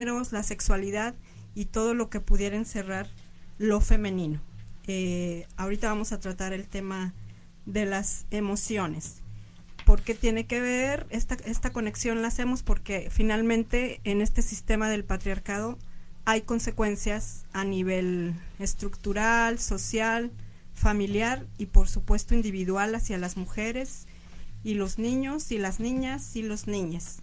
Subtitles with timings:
[0.00, 1.16] la sexualidad
[1.56, 3.08] y todo lo que pudiera encerrar
[3.58, 4.40] lo femenino.
[4.86, 7.14] Eh, ahorita vamos a tratar el tema
[7.66, 9.22] de las emociones.
[9.84, 12.22] ¿Por qué tiene que ver esta, esta conexión?
[12.22, 15.76] La hacemos porque finalmente en este sistema del patriarcado
[16.24, 20.30] hay consecuencias a nivel estructural, social,
[20.74, 24.06] familiar y por supuesto individual hacia las mujeres
[24.62, 27.16] y los niños y las niñas y los niños.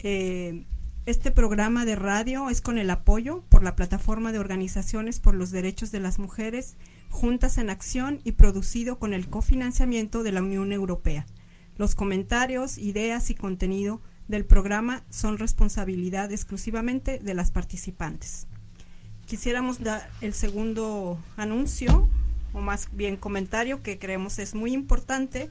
[0.00, 0.64] Eh,
[1.06, 5.52] este programa de radio es con el apoyo por la plataforma de organizaciones por los
[5.52, 6.76] derechos de las mujeres
[7.10, 11.24] Juntas en Acción y producido con el cofinanciamiento de la Unión Europea.
[11.76, 18.48] Los comentarios, ideas y contenido del programa son responsabilidad exclusivamente de las participantes.
[19.26, 22.08] Quisiéramos dar el segundo anuncio,
[22.52, 25.50] o más bien comentario, que creemos es muy importante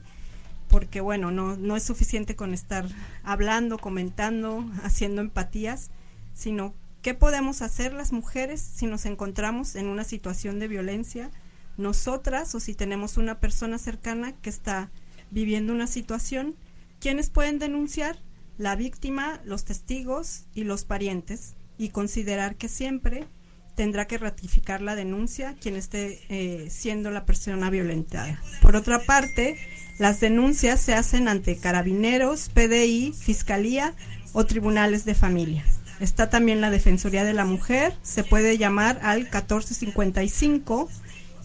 [0.68, 2.86] porque bueno, no, no es suficiente con estar
[3.22, 5.90] hablando, comentando, haciendo empatías,
[6.34, 11.30] sino qué podemos hacer las mujeres si nos encontramos en una situación de violencia,
[11.76, 14.90] nosotras o si tenemos una persona cercana que está
[15.30, 16.56] viviendo una situación,
[17.00, 18.18] ¿quiénes pueden denunciar?
[18.58, 23.28] La víctima, los testigos y los parientes, y considerar que siempre
[23.76, 28.42] tendrá que ratificar la denuncia quien esté eh, siendo la persona violentada.
[28.60, 29.56] Por otra parte,
[29.98, 33.94] las denuncias se hacen ante carabineros, PDI, Fiscalía
[34.32, 35.64] o tribunales de familia.
[36.00, 40.88] Está también la Defensoría de la Mujer, se puede llamar al 1455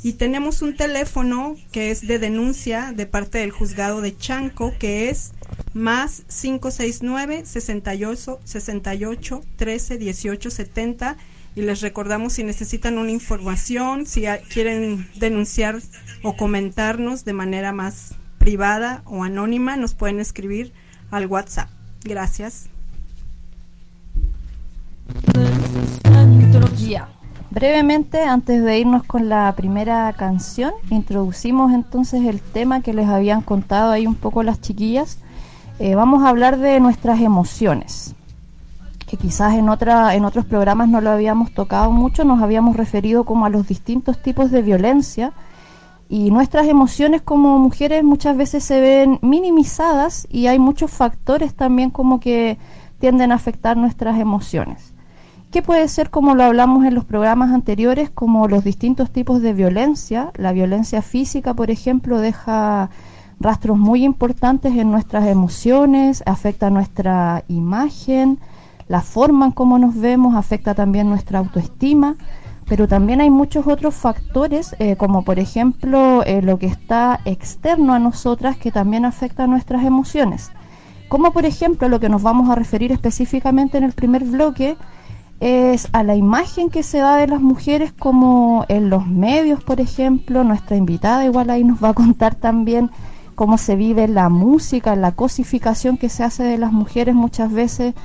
[0.03, 5.09] y tenemos un teléfono que es de denuncia de parte del juzgado de Chanco que
[5.09, 5.31] es
[5.73, 11.17] más 569 68 68 13 18 70
[11.55, 15.79] y les recordamos si necesitan una información, si quieren denunciar
[16.23, 20.71] o comentarnos de manera más privada o anónima, nos pueden escribir
[21.11, 21.69] al WhatsApp.
[22.03, 22.69] Gracias.
[27.51, 33.41] Brevemente, antes de irnos con la primera canción, introducimos entonces el tema que les habían
[33.41, 35.19] contado ahí un poco las chiquillas.
[35.79, 38.15] Eh, vamos a hablar de nuestras emociones
[39.11, 43.25] que quizás en, otra, en otros programas no lo habíamos tocado mucho, nos habíamos referido
[43.25, 45.33] como a los distintos tipos de violencia
[46.07, 51.89] y nuestras emociones como mujeres muchas veces se ven minimizadas y hay muchos factores también
[51.89, 52.57] como que
[52.99, 54.93] tienden a afectar nuestras emociones.
[55.51, 59.51] ¿Qué puede ser como lo hablamos en los programas anteriores, como los distintos tipos de
[59.51, 60.31] violencia?
[60.37, 62.89] La violencia física, por ejemplo, deja
[63.41, 68.39] rastros muy importantes en nuestras emociones, afecta nuestra imagen,
[68.91, 72.17] la forma en cómo nos vemos afecta también nuestra autoestima,
[72.67, 77.93] pero también hay muchos otros factores, eh, como por ejemplo eh, lo que está externo
[77.93, 80.51] a nosotras que también afecta nuestras emociones.
[81.07, 84.75] Como por ejemplo lo que nos vamos a referir específicamente en el primer bloque
[85.39, 89.79] es a la imagen que se da de las mujeres como en los medios, por
[89.79, 92.91] ejemplo, nuestra invitada igual ahí nos va a contar también
[93.35, 97.95] cómo se vive la música, la cosificación que se hace de las mujeres muchas veces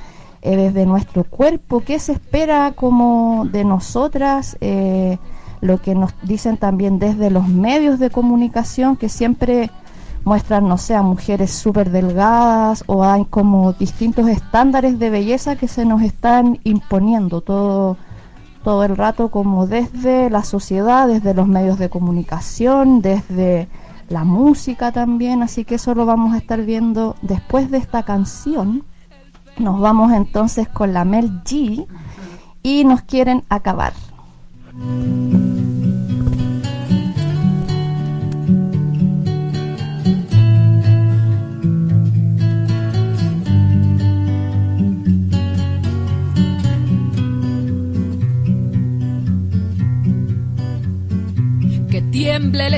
[0.41, 5.17] eh, desde nuestro cuerpo, qué se espera como de nosotras, eh,
[5.61, 9.71] lo que nos dicen también desde los medios de comunicación que siempre
[10.23, 15.67] muestran, no sé, a mujeres súper delgadas o hay como distintos estándares de belleza que
[15.67, 17.97] se nos están imponiendo todo,
[18.63, 23.69] todo el rato como desde la sociedad, desde los medios de comunicación, desde
[24.09, 28.83] la música también, así que eso lo vamos a estar viendo después de esta canción.
[29.59, 31.87] Nos vamos entonces con la Mel G
[32.63, 33.93] y nos quieren acabar.
[51.89, 52.73] Que tiemble el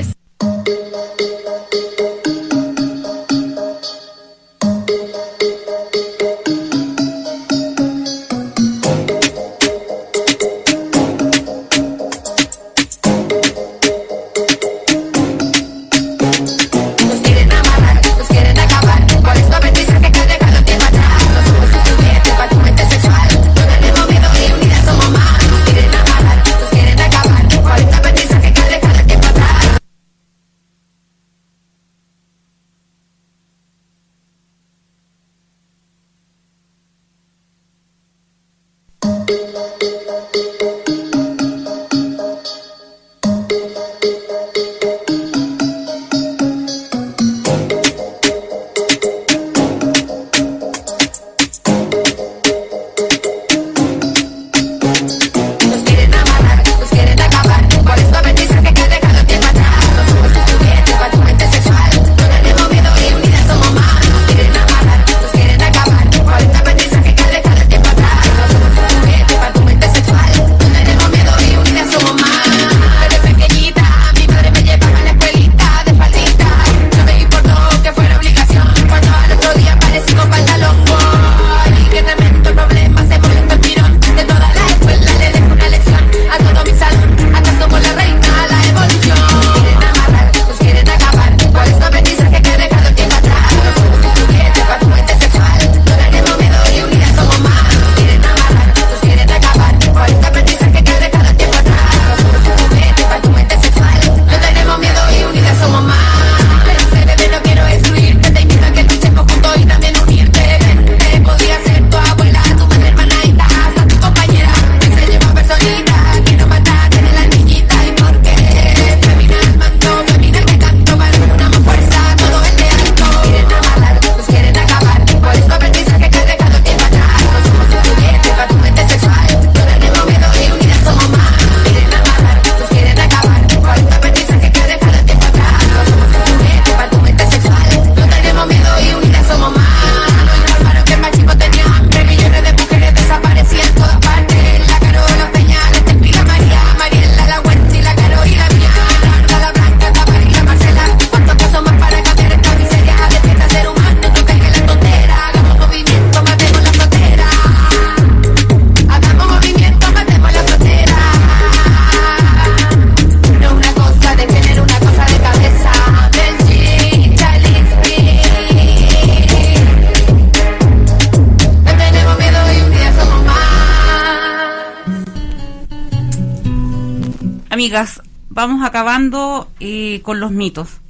[178.40, 180.80] vamos acabando eh, con los mitos.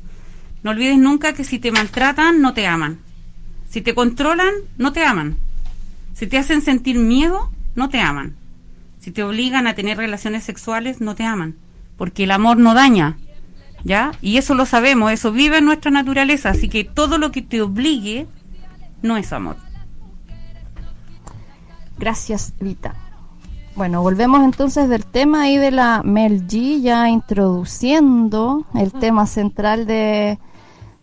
[0.62, 2.98] No olvides nunca que si te maltratan, no te aman.
[3.68, 5.36] Si te controlan, no te aman.
[6.14, 8.36] Si te hacen sentir miedo, no te aman.
[9.00, 11.56] Si te obligan a tener relaciones sexuales, no te aman.
[11.96, 13.16] Porque el amor no daña.
[13.82, 14.12] ¿Ya?
[14.20, 16.50] Y eso lo sabemos, eso vive en nuestra naturaleza.
[16.50, 18.26] Así que todo lo que te obligue
[19.02, 19.56] no es amor.
[21.98, 22.94] Gracias, Vita.
[23.80, 29.86] Bueno, volvemos entonces del tema ahí de la Mel G, ya introduciendo el tema central
[29.86, 30.38] de,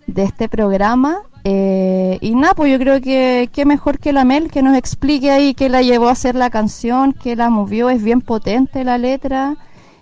[0.06, 1.24] de este programa.
[1.44, 5.32] Eh, y nada, pues yo creo que qué mejor que la Mel que nos explique
[5.32, 9.00] ahí qué la llevó a hacer la canción, qué la movió, es bien potente la
[9.00, 9.58] letra.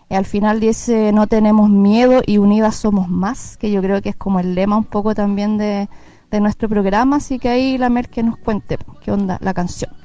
[0.10, 4.10] Y al final dice, no tenemos miedo y unidas somos más, que yo creo que
[4.10, 5.88] es como el lema un poco también de,
[6.30, 7.16] de nuestro programa.
[7.16, 10.04] Así que ahí la Mel que nos cuente qué onda la canción.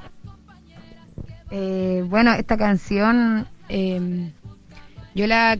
[1.50, 4.30] Eh, bueno, esta canción em,
[5.14, 5.58] yo la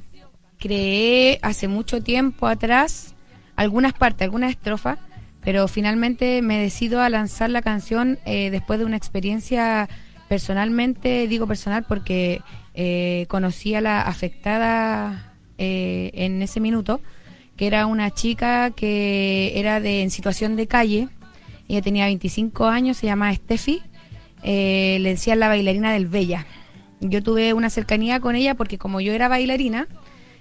[0.59, 3.15] creé hace mucho tiempo atrás,
[3.57, 4.99] algunas partes, algunas estrofas,
[5.43, 9.89] pero finalmente me decido a lanzar la canción eh, después de una experiencia
[10.29, 12.41] personalmente, digo personal porque
[12.75, 15.27] eh, conocí a la afectada
[15.63, 17.03] en ese minuto,
[17.59, 21.09] que era una chica que era de en situación de calle,
[21.69, 23.83] ella tenía 25 años, se llama Steffi,
[24.43, 26.47] eh, le decían la bailarina del Bella.
[27.01, 29.89] Yo tuve una cercanía con ella porque como yo era bailarina,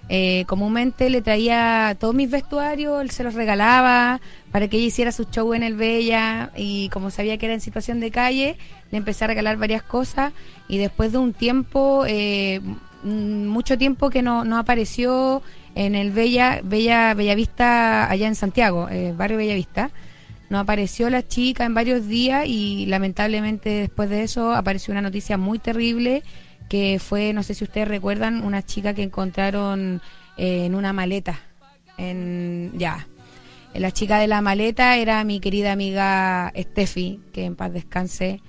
[0.08, 5.12] eh, comúnmente le traía todos mis vestuarios, él se los regalaba para que ella hiciera
[5.12, 8.56] su show en el Bella y como sabía que era en situación de calle,
[8.90, 10.32] le empecé a regalar varias cosas
[10.68, 12.60] y después de un tiempo, eh,
[13.04, 15.42] mucho tiempo que no, no apareció
[15.74, 19.90] en el Bella, Bella, Bellavista allá en Santiago, barrio Bellavista
[20.50, 25.38] no apareció la chica en varios días y lamentablemente después de eso apareció una noticia
[25.38, 26.22] muy terrible
[26.68, 30.02] que fue, no sé si ustedes recuerdan, una chica que encontraron
[30.36, 31.40] eh, en una maleta.
[31.98, 33.08] En, ya.
[33.74, 38.40] La chica de la maleta era mi querida amiga Steffi, que en paz descanse,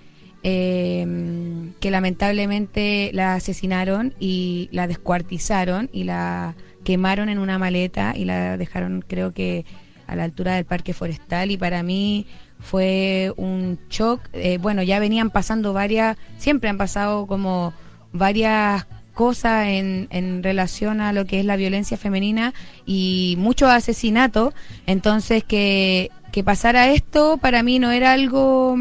[0.42, 8.26] em, que lamentablemente la asesinaron y la descuartizaron y la quemaron en una maleta y
[8.26, 9.66] la dejaron, creo que
[10.12, 12.28] a la altura del parque forestal y para mí
[12.60, 14.22] fue un shock.
[14.34, 17.74] Eh, bueno, ya venían pasando varias, siempre han pasado como
[18.12, 22.54] varias cosas en, en relación a lo que es la violencia femenina
[22.86, 24.54] y muchos asesinatos.
[24.86, 28.76] Entonces, que, que pasara esto para mí no era algo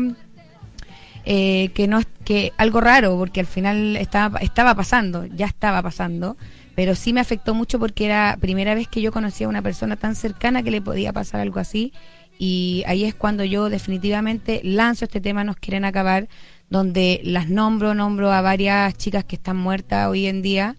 [1.25, 6.37] eh, que no que algo raro, porque al final estaba, estaba pasando, ya estaba pasando
[6.80, 9.96] pero sí me afectó mucho porque era primera vez que yo conocía a una persona
[9.96, 11.92] tan cercana que le podía pasar algo así.
[12.38, 16.30] Y ahí es cuando yo definitivamente lanzo este tema Nos quieren acabar,
[16.70, 20.76] donde las nombro, nombro a varias chicas que están muertas hoy en día,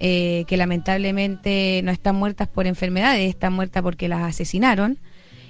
[0.00, 4.98] eh, que lamentablemente no están muertas por enfermedades, están muertas porque las asesinaron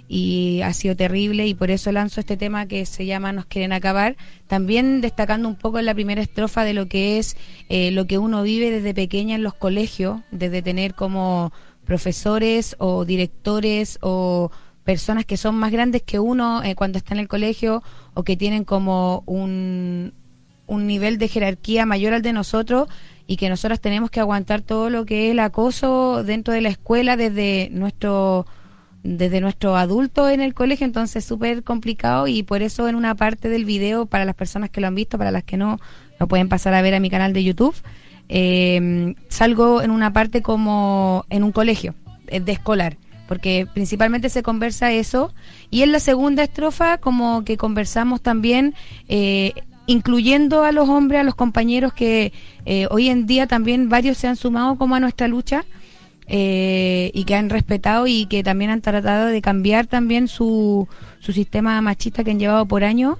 [0.08, 3.73] y ha sido terrible y por eso lanzo este tema que se llama Nos quieren
[3.73, 7.37] acabar, también destacando un poco en la primera estrofa de lo que es
[7.68, 11.52] eh, lo que uno vive desde pequeña en los colegios, desde tener como
[11.84, 14.50] profesores o directores o
[14.84, 17.82] personas que son más grandes que uno eh, cuando está en el colegio
[18.12, 20.12] o que tienen como un,
[20.66, 22.88] un nivel de jerarquía mayor al de nosotros
[23.26, 26.68] y que nosotras tenemos que aguantar todo lo que es el acoso dentro de la
[26.68, 28.46] escuela desde nuestro
[29.04, 33.14] desde nuestro adulto en el colegio, entonces es súper complicado y por eso en una
[33.14, 35.78] parte del video, para las personas que lo han visto, para las que no,
[36.18, 37.76] lo pueden pasar a ver a mi canal de YouTube,
[38.30, 41.94] eh, salgo en una parte como en un colegio,
[42.28, 42.96] eh, de escolar,
[43.28, 45.34] porque principalmente se conversa eso,
[45.70, 48.75] y en la segunda estrofa como que conversamos también...
[49.08, 49.52] Eh,
[49.87, 52.32] incluyendo a los hombres, a los compañeros que
[52.88, 55.66] hoy en día también varios se han sumado como a nuestra lucha,
[56.26, 60.88] eh, y que han respetado y que también han tratado de cambiar también su,
[61.20, 63.18] su sistema machista que han llevado por años.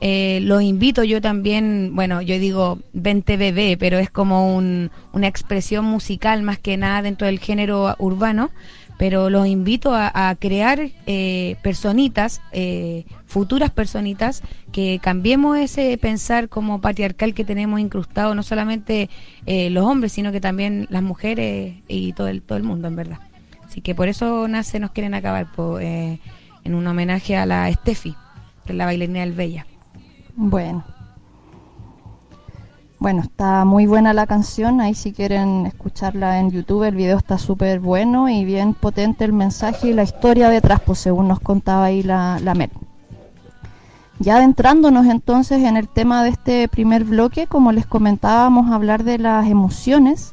[0.00, 5.28] Eh, los invito yo también, bueno, yo digo 20 bebé, pero es como un, una
[5.28, 8.50] expresión musical más que nada dentro del género urbano
[8.98, 16.80] pero los invito a, crear eh, personitas, eh, futuras personitas, que cambiemos ese pensar como
[16.80, 19.10] patriarcal que tenemos incrustado, no solamente
[19.46, 22.96] eh, los hombres, sino que también las mujeres y todo el, todo el mundo, en
[22.96, 23.18] verdad.
[23.66, 25.48] Así que por eso nace Nos Quieren Acabar,
[25.80, 28.14] en un homenaje a la Steffi,
[28.64, 29.66] que la bailarina del Bella.
[30.36, 30.84] Bueno.
[33.04, 37.36] Bueno, está muy buena la canción, ahí si quieren escucharla en YouTube, el video está
[37.36, 41.84] súper bueno y bien potente el mensaje y la historia detrás, pues según nos contaba
[41.84, 42.70] ahí la, Mel.
[44.20, 49.18] Ya adentrándonos entonces en el tema de este primer bloque, como les comentábamos, hablar de
[49.18, 50.32] las emociones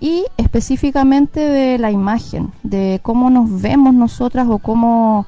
[0.00, 5.26] y específicamente de la imagen, de cómo nos vemos nosotras o cómo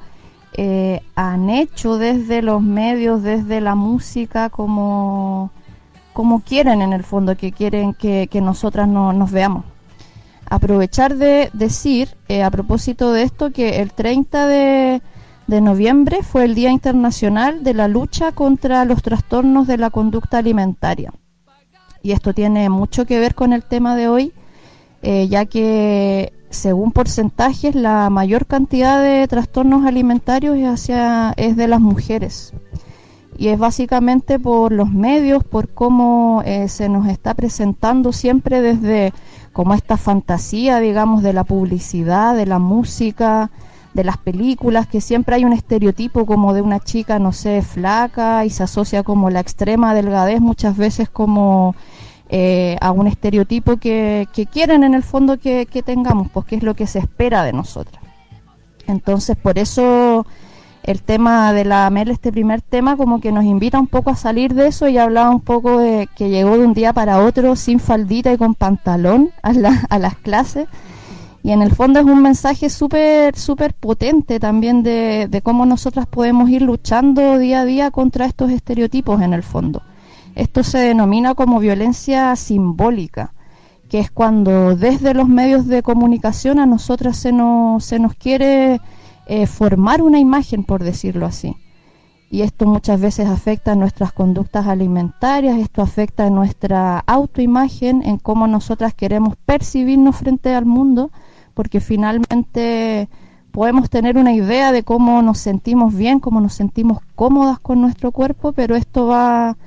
[0.51, 5.51] eh, han hecho desde los medios, desde la música, como,
[6.17, 9.65] como quieren en el fondo, que quieren que, nosotras no, nos veamos.
[10.49, 15.01] Aprovechar de decir, eh, a propósito de esto, que el 30 de,
[15.47, 21.13] noviembre fue el Día Internacional de la Lucha contra los Trastornos de la Conducta Alimentaria.
[22.01, 24.33] Y esto tiene mucho que ver con el tema de hoy,
[25.03, 30.89] eh, ya que según porcentajes, la mayor cantidad de trastornos alimentarios es,
[31.37, 32.53] es de las mujeres.
[33.37, 39.13] Y es básicamente por los medios, por cómo eh, se nos está presentando siempre desde
[39.53, 43.49] como esta fantasía, digamos, de la publicidad, de la música,
[43.93, 48.45] de las películas, que siempre hay un estereotipo como de una chica, no sé, flaca
[48.45, 51.75] y se asocia como la extrema delgadez muchas veces como
[52.29, 56.75] eh, a un estereotipo que, quieren en el fondo que, tengamos, pues que es lo
[56.75, 58.03] que se espera de nosotras.
[58.85, 60.27] Entonces, por eso
[60.87, 64.15] el tema de la Mel, este primer tema, como que nos invita un poco a
[64.15, 67.57] salir de eso y hablaba un poco de que llegó de un día para otro
[67.57, 69.51] sin faldita y con pantalón a,
[69.89, 70.67] a las clases.
[71.43, 76.05] Y en el fondo es un mensaje súper, súper potente también de, de cómo nosotras
[76.05, 79.81] podemos ir luchando día a día contra estos estereotipos en el fondo.
[80.35, 83.33] Esto se denomina como violencia simbólica,
[83.89, 88.79] que es cuando desde los medios de comunicación a nosotras se nos, se nos quiere
[89.27, 91.55] eh, formar una imagen, por decirlo así.
[92.29, 98.93] Y esto muchas veces afecta nuestras conductas alimentarias, esto afecta nuestra autoimagen, en cómo nosotras
[98.93, 101.11] queremos percibirnos frente al mundo,
[101.53, 103.07] porque finalmente
[103.51, 108.11] podemos tener una idea de cómo nos sentimos bien, cómo nos sentimos cómodas con nuestro
[108.11, 109.57] cuerpo, pero esto va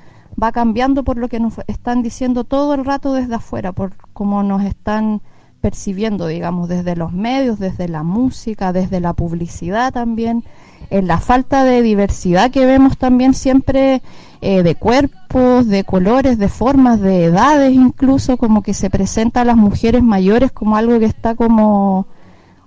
[0.41, 4.43] va cambiando por lo que nos están diciendo todo el rato desde afuera, por cómo
[4.43, 5.21] nos están
[5.61, 10.43] percibiendo, digamos, desde los medios, desde la música, desde la publicidad también,
[10.89, 14.01] en la falta de diversidad que vemos también siempre
[14.41, 19.45] eh, de cuerpos, de colores, de formas, de edades incluso, como que se presenta a
[19.45, 22.07] las mujeres mayores como algo que está como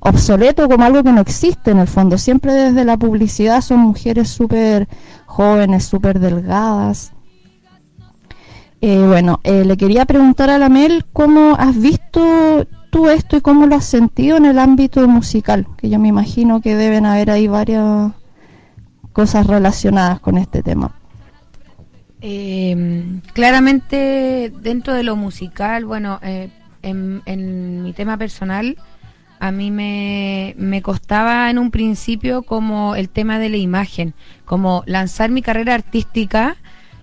[0.01, 2.17] obsoleto, como algo que no existe en el fondo.
[2.17, 4.89] Siempre desde la publicidad son mujeres súper
[5.27, 7.13] jóvenes, súper delgadas,
[8.87, 13.41] eh, bueno, eh, le quería preguntar a la Mel cómo has visto tú esto y
[13.41, 17.29] cómo lo has sentido en el ámbito musical, que yo me imagino que deben haber
[17.29, 18.13] ahí varias
[19.13, 20.93] cosas relacionadas con este tema.
[22.21, 26.51] Em, claramente dentro de lo musical, bueno, eh,
[26.83, 28.77] en, mi tema personal,
[29.41, 34.85] a mí me, me, costaba en un principio como el tema de la imagen, como
[34.87, 36.55] lanzar mi carrera artística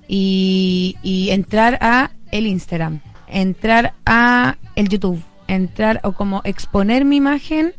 [0.08, 5.22] y, entrar a el Instagram, entrar a el YouTube,
[5.56, 7.74] entrar o como exponer mi imagen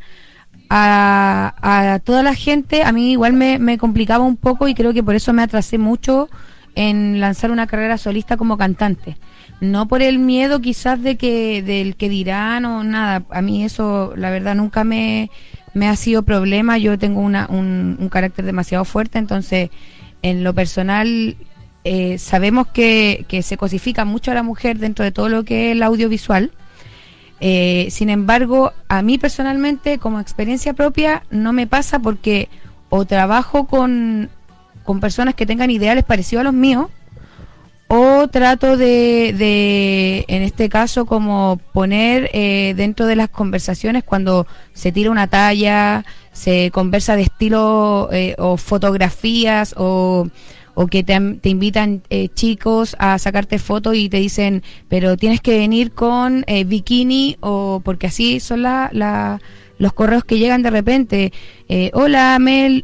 [0.69, 4.93] a, a toda la gente, a mí igual me, me complicaba un poco y creo
[4.93, 6.29] que por eso me atrasé mucho
[6.75, 9.17] en lanzar una carrera solista como cantante.
[9.61, 13.23] No por el miedo quizás de que del que dirán o nada.
[13.29, 15.29] A mí eso, la verdad, nunca me,
[15.73, 16.77] me ha sido problema.
[16.77, 19.69] Yo tengo una, un, un carácter demasiado fuerte, entonces
[20.21, 21.37] en lo personal
[21.83, 25.71] eh, sabemos que, se cosifica mucho a la mujer dentro de todo lo que es
[25.73, 26.51] el audiovisual.
[27.45, 32.47] Eh, sin embargo, a mí personalmente, como experiencia propia, no me pasa porque
[32.87, 34.29] o trabajo con,
[34.85, 36.87] con personas que tengan ideales parecidos a los míos,
[37.89, 44.47] o trato de, de en este caso, como poner eh, dentro de las conversaciones cuando
[44.73, 50.29] se tira una talla, se conversa de estilo o fotografías o
[50.75, 55.41] o que te, te invitan eh, chicos a sacarte fotos y te dicen, pero tienes
[55.41, 59.39] que venir con eh, bikini o porque así son la,
[59.77, 61.33] los correos que llegan de repente.
[61.69, 62.81] Eh, Hola Mel,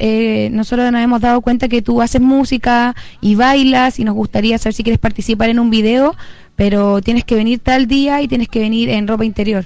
[0.51, 4.73] nosotros nos hemos dado cuenta que tú haces música y bailas y nos gustaría saber
[4.73, 6.15] si quieres participar en un video,
[6.55, 9.65] pero tienes que venir tal día y tienes que venir en ropa interior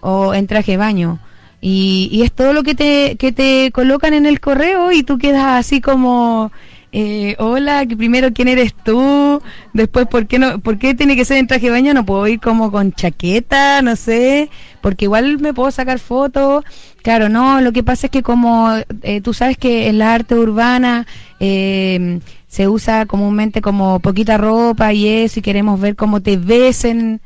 [0.00, 1.18] o en traje baño.
[1.60, 5.18] Y, y es todo lo que te, que te colocan en el correo y tú
[5.18, 6.52] quedas así como
[6.92, 11.36] eh, hola, primero quién eres tú, después por qué no, por qué tiene que ser
[11.38, 14.50] en traje de baño, no puedo ir como con chaqueta, no sé,
[14.80, 16.64] porque igual me puedo sacar fotos.
[17.02, 18.70] Claro, no, lo que pasa es que como
[19.02, 21.06] eh, tú sabes que en la arte urbana
[21.38, 26.84] eh, se usa comúnmente como poquita ropa y eso, y queremos ver cómo te ves
[26.84, 27.20] en...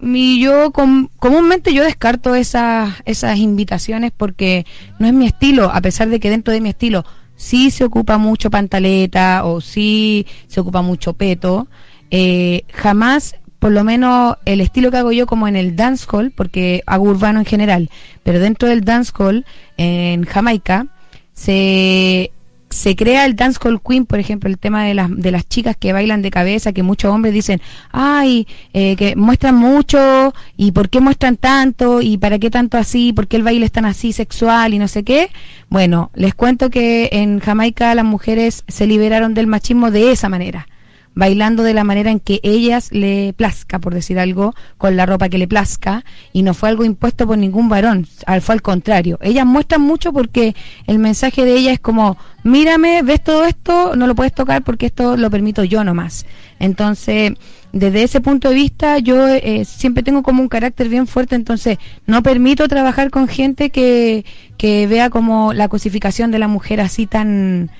[0.00, 4.66] Y yo comúnmente yo descarto esas, esas invitaciones porque
[4.98, 8.18] no es mi estilo, a pesar de que dentro de mi estilo si se ocupa
[8.18, 11.68] mucho pantaleta o si se ocupa mucho peto,
[12.10, 16.82] eh, jamás por lo menos el estilo que hago yo como en el dancehall, porque
[16.86, 17.90] hago urbano en general,
[18.22, 19.46] pero dentro del dancehall
[19.78, 20.86] en Jamaica
[21.32, 22.30] se
[22.74, 25.76] se crea el dance call queen, por ejemplo, el tema de las, de las chicas
[25.78, 27.60] que bailan de cabeza, que muchos hombres dicen,
[27.92, 33.12] ay, eh, que muestran mucho, y por qué muestran tanto, y para qué tanto así,
[33.12, 35.30] por qué el baile es tan así sexual y no sé qué.
[35.70, 40.66] Bueno, les cuento que en Jamaica las mujeres se liberaron del machismo de esa manera
[41.14, 45.28] bailando de la manera en que ellas le plazca, por decir algo, con la ropa
[45.28, 48.06] que le plazca, y no fue algo impuesto por ningún varón,
[48.40, 49.18] fue al contrario.
[49.22, 50.54] Ellas muestran mucho porque
[50.86, 54.86] el mensaje de ella es como, mírame, ves todo esto, no lo puedes tocar porque
[54.86, 56.26] esto lo permito yo nomás.
[56.58, 57.32] Entonces,
[57.72, 61.78] desde ese punto de vista, yo eh, siempre tengo como un carácter bien fuerte, entonces
[62.06, 64.24] no permito trabajar con gente que,
[64.56, 67.70] que vea como la cosificación de la mujer así tan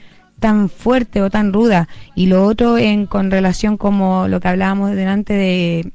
[0.45, 1.89] tan fuerte o tan ruda.
[2.15, 5.91] Y lo otro en, con relación como lo que hablábamos delante de,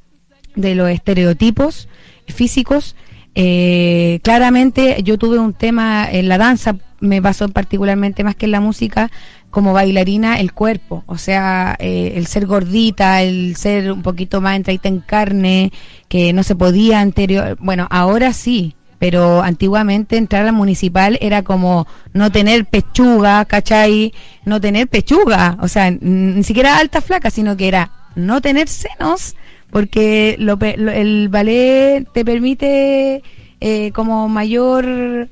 [0.55, 1.87] de los estereotipos
[2.25, 2.95] físicos,
[3.35, 8.53] eh, claramente yo tuve un tema en la danza, me pasó particularmente más que en
[8.53, 9.11] la música,
[9.51, 14.55] como bailarina, el cuerpo, o sea, eh, el ser gordita, el ser un poquito más
[14.55, 15.71] entradita en carne,
[16.07, 21.87] que no se podía anterior, bueno, ahora sí, pero antiguamente entrar al municipal era como
[22.13, 24.13] no tener pechuga, ¿cachai?
[24.45, 29.35] No tener pechuga, o sea, ni siquiera alta flaca, sino que era no tener senos,
[29.71, 33.23] porque lo, el ballet te permite
[33.61, 35.29] eh, como mayor...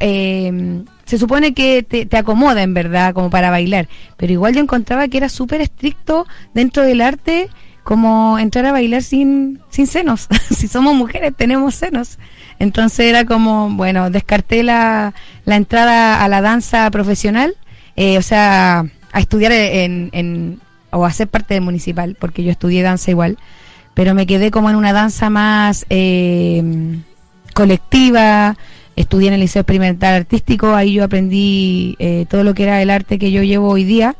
[0.00, 4.60] Eh, se supone que te, te, acomoda en verdad como para bailar, pero igual yo
[4.60, 7.48] encontraba que era súper estricto dentro del arte
[7.86, 10.26] como entrar a bailar sin, sin senos.
[10.50, 12.18] si somos mujeres tenemos senos.
[12.58, 15.12] Entonces era como, bueno, descarté la,
[15.44, 17.54] la entrada a la danza profesional,
[17.96, 22.50] eh, o sea, a estudiar en, en, o a ser parte del municipal, porque yo
[22.50, 23.38] estudié danza igual,
[23.94, 26.98] pero me quedé como en una danza más eh,
[27.54, 28.56] colectiva,
[28.96, 32.90] estudié en el Liceo Experimental Artístico, ahí yo aprendí eh, todo lo que era el
[32.90, 34.16] arte que yo llevo hoy día.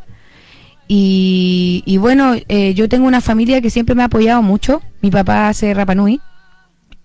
[0.88, 4.82] Y, y bueno, yo tengo una familia que siempre me ha apoyado mucho.
[5.02, 6.20] Mi papá hace Rapanui,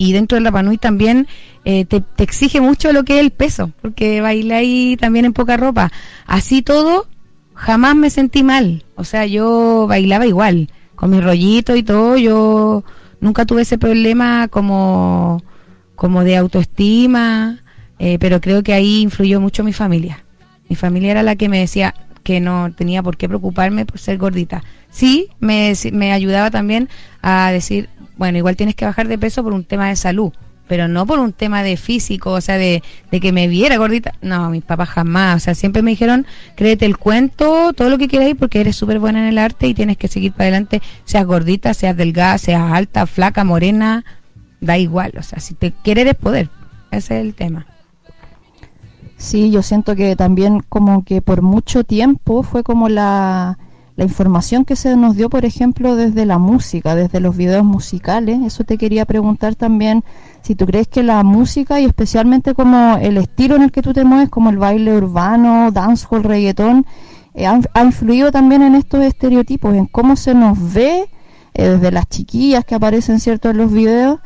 [0.01, 1.27] y dentro del Rapanui también
[1.63, 5.57] eh, te, exige mucho lo que es el peso, porque bailé ahí también en poca
[5.57, 5.91] ropa.
[6.25, 7.05] Así todo,
[7.53, 8.83] jamás me sentí mal.
[8.95, 12.83] O sea, yo bailaba igual, con mi rollito y todo, yo
[13.19, 15.43] nunca tuve ese problema como,
[15.93, 17.59] como de autoestima,
[17.99, 20.23] eh, pero creo que ahí influyó mucho mi familia.
[20.67, 24.17] Mi familia era la que me decía que no tenía por qué preocuparme por ser
[24.17, 24.63] gordita.
[24.89, 26.89] Sí, me, me ayudaba también
[27.21, 27.87] a decir,
[28.21, 30.31] bueno, igual tienes que bajar de peso por un tema de salud,
[30.67, 34.13] pero no por un tema de físico, o sea, de, que me viera gordita.
[34.21, 38.07] No, mis papás jamás, o sea, siempre me dijeron, créete el cuento, todo lo que
[38.07, 41.25] quieras porque eres súper buena en el arte y tienes que seguir para adelante, seas
[41.25, 44.05] gordita, seas delgada, seas alta, flaca, morena,
[44.59, 46.51] da igual, o sea, si te quieres es poder,
[46.91, 47.65] ese es el tema.
[49.17, 53.57] Sí, yo siento que también como que por mucho tiempo fue como la
[54.01, 58.39] la información que se nos dio, por ejemplo, desde la música, desde los videos musicales.
[58.43, 60.03] Eso te quería preguntar también
[60.41, 63.93] si tú crees que la música y especialmente como el estilo en el que tú
[63.93, 66.87] te mueves, como el baile urbano, dancehall, reggaetón,
[67.35, 71.07] eh, ha, influido también en estos estereotipos, en cómo se nos ve
[71.53, 74.19] eh, desde las chiquillas que aparecen cierto en los videos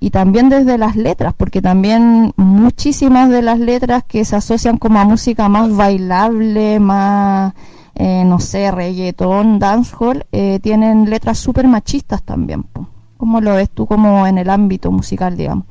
[0.00, 4.98] y también desde las letras, porque también muchísimas de las letras que se asocian como
[5.00, 7.52] a música más bailable, más
[8.00, 12.64] eh, no sé, reggaetón, dancehall, eh, tienen letras súper machistas también.
[13.16, 15.66] ¿Cómo lo ves tú como en el ámbito musical, digamos?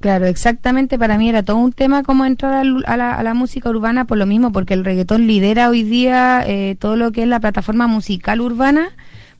[0.00, 0.98] Claro, exactamente.
[0.98, 4.52] Para mí era todo un tema como entrar a, la, música urbana por lo mismo,
[4.52, 8.90] porque el reggaetón lidera hoy día eh, todo lo que es la plataforma musical urbana,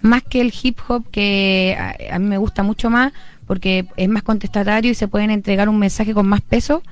[0.01, 1.77] más que el hip hop, que
[2.11, 3.13] a, mí me gusta mucho más,
[3.47, 6.83] porque es más contestatario y se pueden entregar un mensaje con más peso.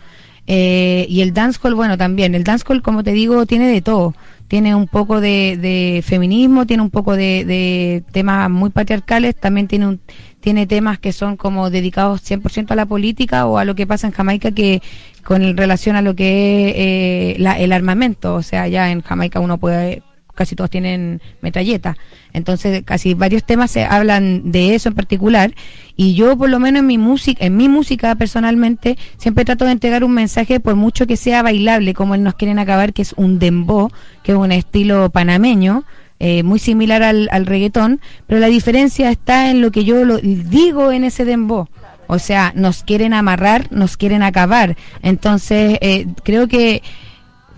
[0.46, 2.34] y el dancehall, bueno, también.
[2.34, 4.14] El dancehall, como te digo, tiene de todo
[4.48, 10.00] tiene un poco de, feminismo, tiene un poco de, temas muy patriarcales, también tiene un,
[10.40, 14.06] tiene temas que son como dedicados 100% a la política o a lo que pasa
[14.06, 14.82] en Jamaica que
[15.24, 19.58] con relación a lo que es eh, el armamento, o sea, ya en Jamaica uno
[19.58, 20.02] puede
[20.34, 21.96] casi todos tienen metralleta.
[22.32, 25.54] Entonces, casi varios temas se hablan de eso en particular.
[25.96, 29.72] Y yo, por lo menos en mi música, en mi música personalmente, siempre trato de
[29.72, 33.38] entregar un mensaje, por mucho que sea bailable, como nos quieren acabar, que es un
[33.38, 33.90] dembow,
[34.22, 35.84] que es un estilo panameño,
[36.20, 40.18] eh, muy similar al, al, reggaetón, pero la diferencia está en lo que yo lo
[40.18, 41.68] digo en ese dembow.
[42.06, 44.76] O sea, nos quieren amarrar, nos quieren acabar.
[45.02, 46.82] Entonces, eh, creo que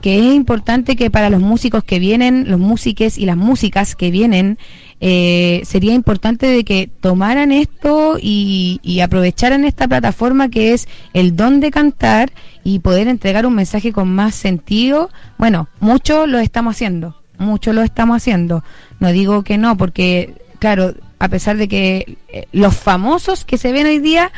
[0.07, 4.13] que es importante que para los músicos que vienen, los músiques y las músicas que
[4.13, 4.57] vienen,
[5.01, 11.35] eh, sería importante de que tomaran esto y, y, aprovecharan esta plataforma que es el
[11.35, 12.31] don de cantar
[12.63, 15.11] y poder entregar un mensaje con más sentido.
[15.39, 18.63] Bueno, mucho lo estamos haciendo, mucho lo estamos haciendo.
[19.01, 23.73] No digo que no, porque claro, a pesar de que eh, los famosos que se
[23.73, 24.31] ven hoy día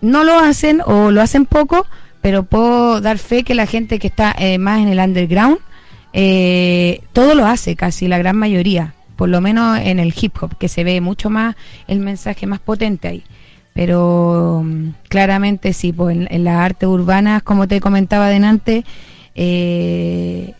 [0.00, 1.86] no lo hacen o lo hacen poco,
[2.20, 5.58] pero puedo dar fe que la gente que está eh, más en el underground,
[6.12, 10.56] eh, todo lo hace, casi la gran mayoría, por lo menos en el hip hop,
[10.58, 11.56] que se ve mucho más
[11.88, 13.22] el mensaje más potente ahí.
[13.74, 18.84] Pero mm, claramente sí, pues en, las artes urbanas, como te comentaba adelante,
[19.34, 20.54] eh,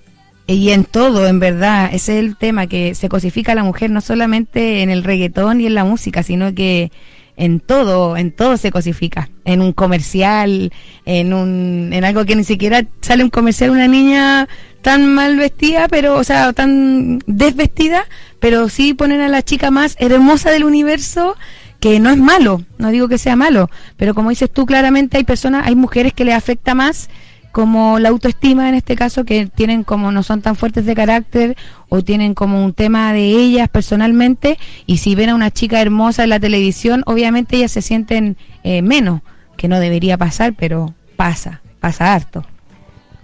[0.47, 3.91] y en todo, en verdad, ese es el tema, que se cosifica a la mujer
[3.91, 6.93] no solamente en el reggaetón y en la música, sino que
[7.37, 9.29] en todo, en todo se cosifica.
[9.45, 10.73] En un comercial,
[11.05, 14.49] en un, en algo que ni siquiera sale un comercial una niña
[14.83, 18.05] tan mal vestida, pero, o sea, tan desvestida,
[18.41, 21.37] pero sí ponen a la chica más hermosa del universo,
[21.81, 25.25] que no es malo, no digo que sea malo, pero como dices tú claramente hay
[25.25, 27.11] personas, hay mujeres que le afecta más
[27.57, 31.57] como la autoestima en este caso, que tienen como no son tan fuertes de carácter
[31.89, 36.25] o tienen como un tema de ellas personalmente, y si ven a una chica hermosa
[36.25, 39.23] en la televisión, obviamente ellas se sienten eh, menos,
[39.57, 42.45] que no debería pasar, pero pasa, pasa harto.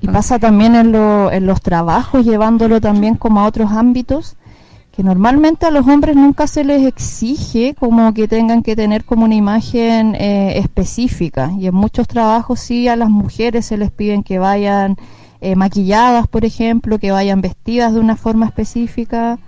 [0.01, 4.37] Y pasa también en, lo, en los trabajos, llevándolo también como a otros ámbitos
[4.93, 9.25] que normalmente a los hombres nunca se les exige como que tengan que tener como
[9.25, 11.51] una imagen eh, específica.
[11.59, 14.97] Y en muchos trabajos sí a las mujeres se les piden que vayan
[15.41, 19.39] eh, maquilladas por ejemplo que vayan vestidas de una forma específica.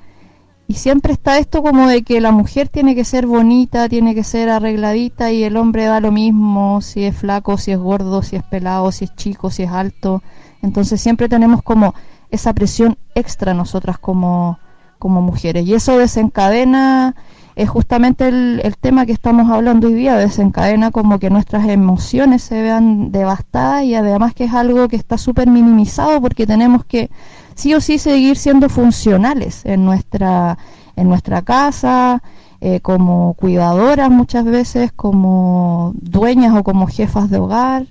[0.66, 4.24] Y siempre está esto como de que la mujer tiene que ser bonita tiene que
[4.24, 8.37] ser arregladita y el hombre da lo mismo si es flaco si es gordo si
[8.37, 10.22] es pelado si es chico si es alto.
[10.62, 11.94] Entonces siempre tenemos como
[12.30, 14.59] esa presión extra nosotras como
[14.98, 15.66] como mujeres.
[15.66, 17.14] Y eso desencadena,
[17.57, 22.61] es justamente el, tema que estamos hablando hoy día, desencadena como que nuestras emociones se
[22.62, 27.11] vean devastadas y además que es algo que está súper minimizado porque tenemos que
[27.54, 30.59] sí o sí seguir siendo funcionales en nuestra,
[30.96, 32.22] en nuestra casa,
[32.61, 37.87] eh, como cuidadoras muchas veces, como dueñas o como jefas de hogar.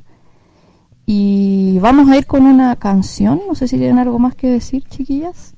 [1.05, 4.83] Y vamos a ir con una canción, no sé si tienen algo más que decir,
[4.89, 5.52] chiquillas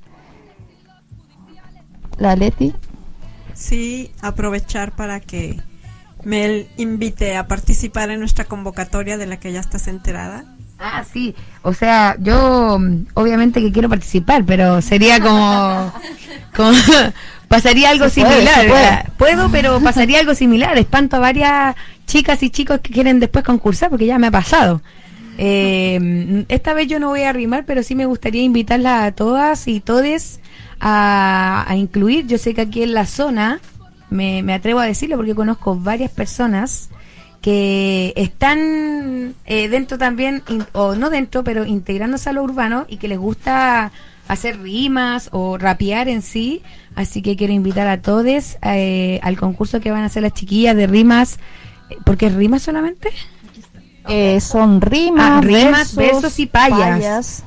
[2.18, 2.74] la Leti.
[3.54, 5.60] Sí, aprovechar para que
[6.24, 10.44] me invite a participar en nuestra convocatoria de la que ya estás enterada.
[10.78, 11.36] Ah, sí.
[11.62, 15.94] O sea, yo mm, obviamente que quiero participar, pero sería como,
[17.48, 19.12] pasaría algo similar.
[19.18, 20.78] Puedo, pero pasaría algo similar.
[20.78, 21.76] Espanto a varias
[22.08, 24.82] chicas y chicos que quieren después concursar, porque ya me ha pasado.
[25.38, 29.68] Eh, esta vez yo no voy a arrimar, pero sí me gustaría invitarlas a todas
[29.68, 30.40] y todes
[30.80, 32.28] a, incluir.
[32.28, 33.60] Yo sé que aquí en la zona,
[34.10, 36.90] me, me atrevo a decirlo porque conozco varias personas
[37.46, 43.08] que están eh, dentro también, o no dentro, pero integrándose a lo urbano y que
[43.08, 43.92] les gusta
[44.28, 46.64] hacer rimas o rapear en sí.
[46.96, 50.76] Así que quiero invitar a todos eh, al concurso que van a hacer las chiquillas
[50.76, 51.38] de rimas.
[52.04, 53.10] ¿Por es rimas solamente?
[54.08, 57.44] Eh, son rimas, ah, rimas versos, y payas.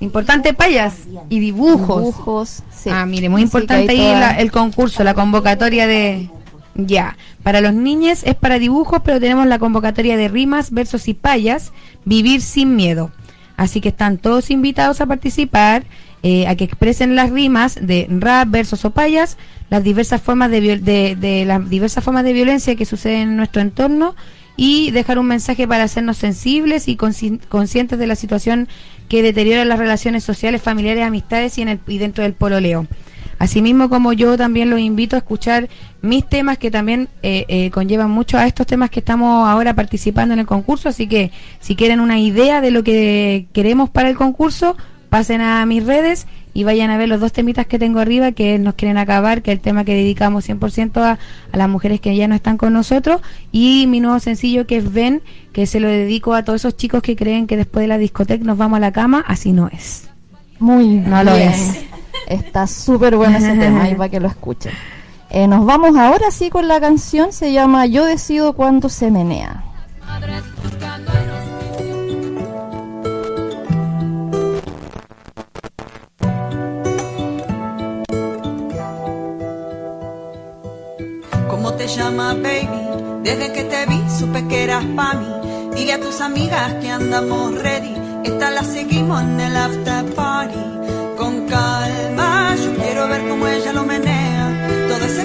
[0.00, 0.94] Importante payas
[1.28, 2.62] y dibujos.
[2.90, 6.30] Ah, mire, muy importante ahí, el concurso, la convocatoria de...
[6.74, 11.12] Ya, para los niños es para dibujos, pero tenemos la convocatoria de rimas, versos y
[11.12, 11.70] payas,
[12.06, 13.10] vivir sin miedo.
[13.58, 15.84] Así que están todos invitados a participar,
[16.22, 19.36] eh, a que expresen las rimas de rap, versos o payas,
[19.68, 23.60] las diversas formas de, de, de las diversas formas de violencia que suceden en nuestro
[23.60, 24.14] entorno
[24.56, 28.68] y dejar un mensaje para hacernos sensibles y conscientes de la situación
[29.08, 32.86] que deteriora las relaciones sociales, familiares, amistades y, en el, y dentro del pololeo.
[33.38, 35.68] Asimismo, como yo también los invito a escuchar
[36.00, 40.32] mis temas que también eh, eh, conllevan mucho a estos temas que estamos ahora participando
[40.32, 44.16] en el concurso, así que si quieren una idea de lo que queremos para el
[44.16, 44.76] concurso,
[45.08, 48.58] pasen a mis redes y vayan a ver los dos temitas que tengo arriba que
[48.58, 51.18] nos quieren acabar, que es el tema que dedicamos 100% a,
[51.52, 54.92] a las mujeres que ya no están con nosotros y mi nuevo sencillo que es
[54.92, 57.98] Ven, que se lo dedico a todos esos chicos que creen que después de la
[57.98, 60.08] discoteca nos vamos a la cama, así no es.
[60.58, 61.80] Muy no lo es.
[62.28, 64.72] Está súper bueno ese tema y para que lo escuchen.
[65.30, 69.64] Eh, nos vamos ahora sí con la canción, se llama Yo decido cuándo se menea.
[81.82, 83.22] Te llama baby?
[83.24, 85.26] Desde que te vi supe que eras pa' mí.
[85.74, 90.64] Dile a tus amigas que andamos ready, esta la seguimos en el after party.
[91.18, 94.46] Con calma, yo quiero ver cómo ella lo menea.
[94.88, 95.24] Todo ese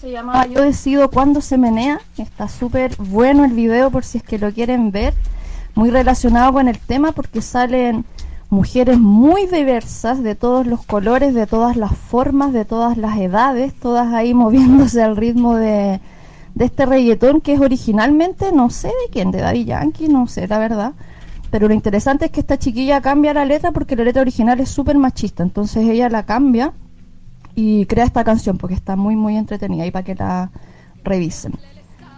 [0.00, 2.00] se llamaba Yo decido cuándo se menea.
[2.16, 5.14] Está súper bueno el video por si es que lo quieren ver.
[5.74, 8.04] Muy relacionado con el tema porque salen
[8.50, 13.74] mujeres muy diversas, de todos los colores, de todas las formas, de todas las edades,
[13.74, 16.00] todas ahí moviéndose al ritmo de,
[16.54, 20.46] de este reggaetón que es originalmente, no sé de quién, de Daddy Yankee, no sé
[20.46, 20.92] la verdad.
[21.50, 24.68] Pero lo interesante es que esta chiquilla cambia la letra porque la letra original es
[24.68, 25.42] súper machista.
[25.42, 26.72] Entonces ella la cambia
[27.60, 30.52] y crea esta canción porque está muy, muy entretenida y para que la
[31.02, 31.54] revisen.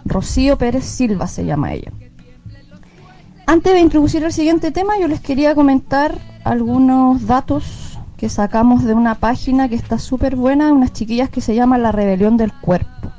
[0.05, 1.91] Rocío Pérez Silva se llama ella.
[3.47, 8.93] Antes de introducir el siguiente tema, yo les quería comentar algunos datos que sacamos de
[8.93, 12.53] una página que está súper buena, de unas chiquillas que se llama La Rebelión del
[12.53, 13.09] Cuerpo.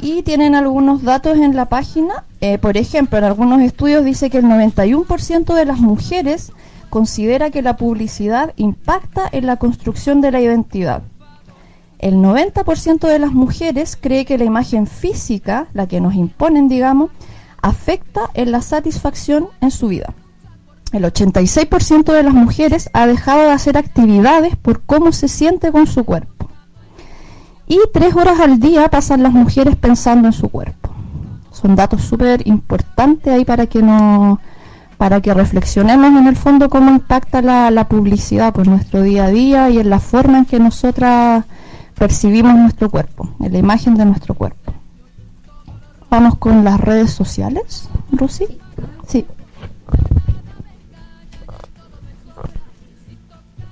[0.00, 2.24] Y tienen algunos datos en la página.
[2.40, 6.50] Eh, por ejemplo, en algunos estudios dice que el 91% de las mujeres
[6.94, 11.02] considera que la publicidad impacta en la construcción de la identidad.
[11.98, 17.10] El 90% de las mujeres cree que la imagen física, la que nos imponen, digamos,
[17.60, 20.14] afecta en la satisfacción en su vida.
[20.92, 25.88] El 86% de las mujeres ha dejado de hacer actividades por cómo se siente con
[25.88, 26.48] su cuerpo.
[27.66, 30.90] Y tres horas al día pasan las mujeres pensando en su cuerpo.
[31.50, 34.38] Son datos súper importantes ahí para que no,
[34.96, 39.30] para que reflexionemos en el fondo cómo impacta la, la publicidad por nuestro día a
[39.30, 41.44] día y en la forma en que nosotras
[41.94, 44.72] percibimos nuestro cuerpo, en la imagen de nuestro cuerpo.
[46.10, 48.46] Vamos con las redes sociales, Rosy.
[49.08, 49.24] Sí.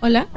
[0.00, 0.26] Hola.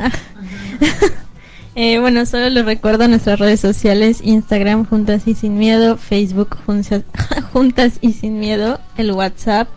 [1.77, 7.03] Eh, bueno, solo les recuerdo nuestras redes sociales, Instagram Juntas y Sin Miedo, Facebook Juntas,
[7.51, 9.67] Juntas y Sin Miedo, el WhatsApp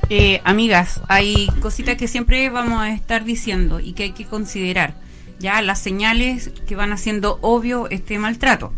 [0.10, 4.96] Eh, amigas, hay cositas que siempre vamos a estar diciendo y que hay que considerar.
[5.44, 8.72] Ya las señales que van haciendo obvio este maltrato.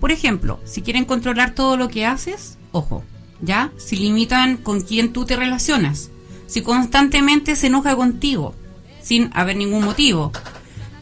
[0.00, 3.04] Por ejemplo, si quieren controlar todo lo que haces, ojo,
[3.42, 3.70] ¿ya?
[3.76, 6.10] Si limitan con quién tú te relacionas,
[6.46, 8.54] si constantemente se enoja contigo,
[9.02, 10.32] sin haber ningún motivo,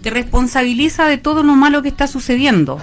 [0.03, 2.83] te responsabiliza de todo lo malo que está sucediendo.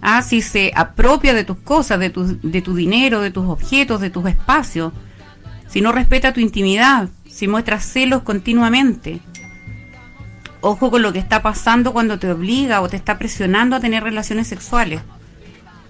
[0.00, 4.00] Ah, si se apropia de tus cosas, de tu, de tu dinero, de tus objetos,
[4.00, 4.92] de tus espacios,
[5.68, 9.20] si no respeta tu intimidad, si muestra celos continuamente.
[10.66, 14.02] Ojo con lo que está pasando cuando te obliga o te está presionando a tener
[14.02, 15.02] relaciones sexuales.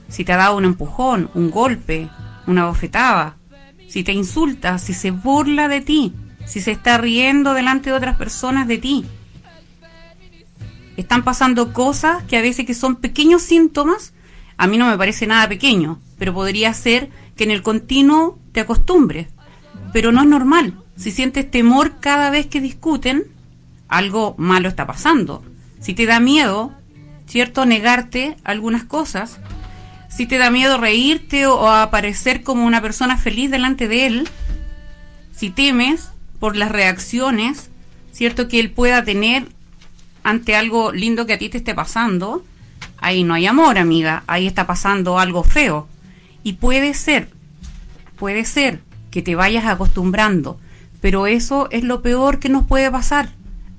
[0.09, 2.09] Si te ha dado un empujón, un golpe,
[2.49, 3.37] una bofetada,
[3.89, 6.13] si te insulta, si se burla de ti,
[6.45, 9.05] si se está riendo delante de otras personas de ti.
[10.97, 14.13] Están pasando cosas que a veces que son pequeños síntomas,
[14.57, 18.59] a mí no me parece nada pequeño, pero podría ser que en el continuo te
[18.59, 19.29] acostumbres.
[19.93, 20.83] Pero no es normal.
[20.97, 23.33] Si sientes temor cada vez que discuten,
[23.88, 25.44] algo malo está pasando.
[25.81, 26.73] Si te da miedo,
[27.27, 27.66] ¿cierto?
[27.66, 29.38] Negarte algunas cosas,
[30.09, 34.29] si te da miedo reírte o, aparecer como una persona feliz delante de él,
[35.35, 37.70] si temes por las reacciones,
[38.12, 38.49] ¿cierto?
[38.49, 39.49] Que él pueda tener
[40.23, 42.44] ante algo lindo que a ti te esté pasando,
[42.99, 45.88] ahí no hay amor, amiga, ahí está pasando algo feo.
[46.44, 47.29] Y puede ser,
[48.16, 50.59] puede ser que te vayas acostumbrando,
[51.01, 53.31] pero eso es lo peor que nos puede pasar.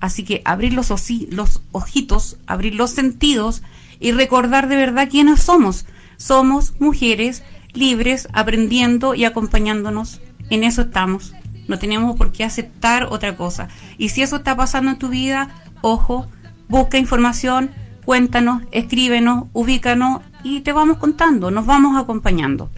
[0.06, 0.90] Así que abrir los,
[1.30, 3.64] los ojitos, abrir los sentidos
[4.00, 5.88] y recordar de verdad quiénes somos
[6.18, 10.22] somos mujeres libres, aprendiendo y acompañándonos.
[10.50, 11.34] En eso estamos.
[11.68, 13.68] No tenemos por qué aceptar otra cosa.
[13.98, 15.50] Y si eso está pasando en tu vida,
[15.82, 16.28] ojo,
[16.70, 17.72] busca información,
[18.06, 22.70] cuéntanos, escríbenos, ubícanos y te vamos contando, nos vamos acompañando.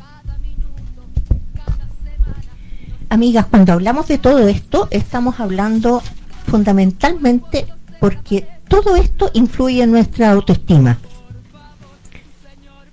[3.10, 6.02] Amigas, cuando hablamos de todo esto, estamos hablando
[6.48, 7.68] fundamentalmente
[8.00, 10.98] porque todo esto influye en nuestra autoestima.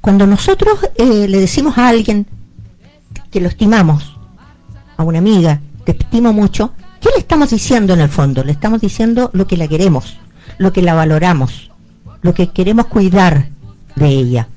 [0.00, 2.26] Cuando nosotros eh, le decimos a alguien
[3.30, 4.16] que lo estimamos,
[4.96, 8.44] a una amiga, te estimo mucho, ¿qué le estamos diciendo en el fondo?
[8.44, 10.18] Le estamos diciendo lo que la queremos,
[10.58, 11.70] lo que la valoramos,
[12.22, 13.48] lo que queremos cuidar
[13.96, 14.48] de ella.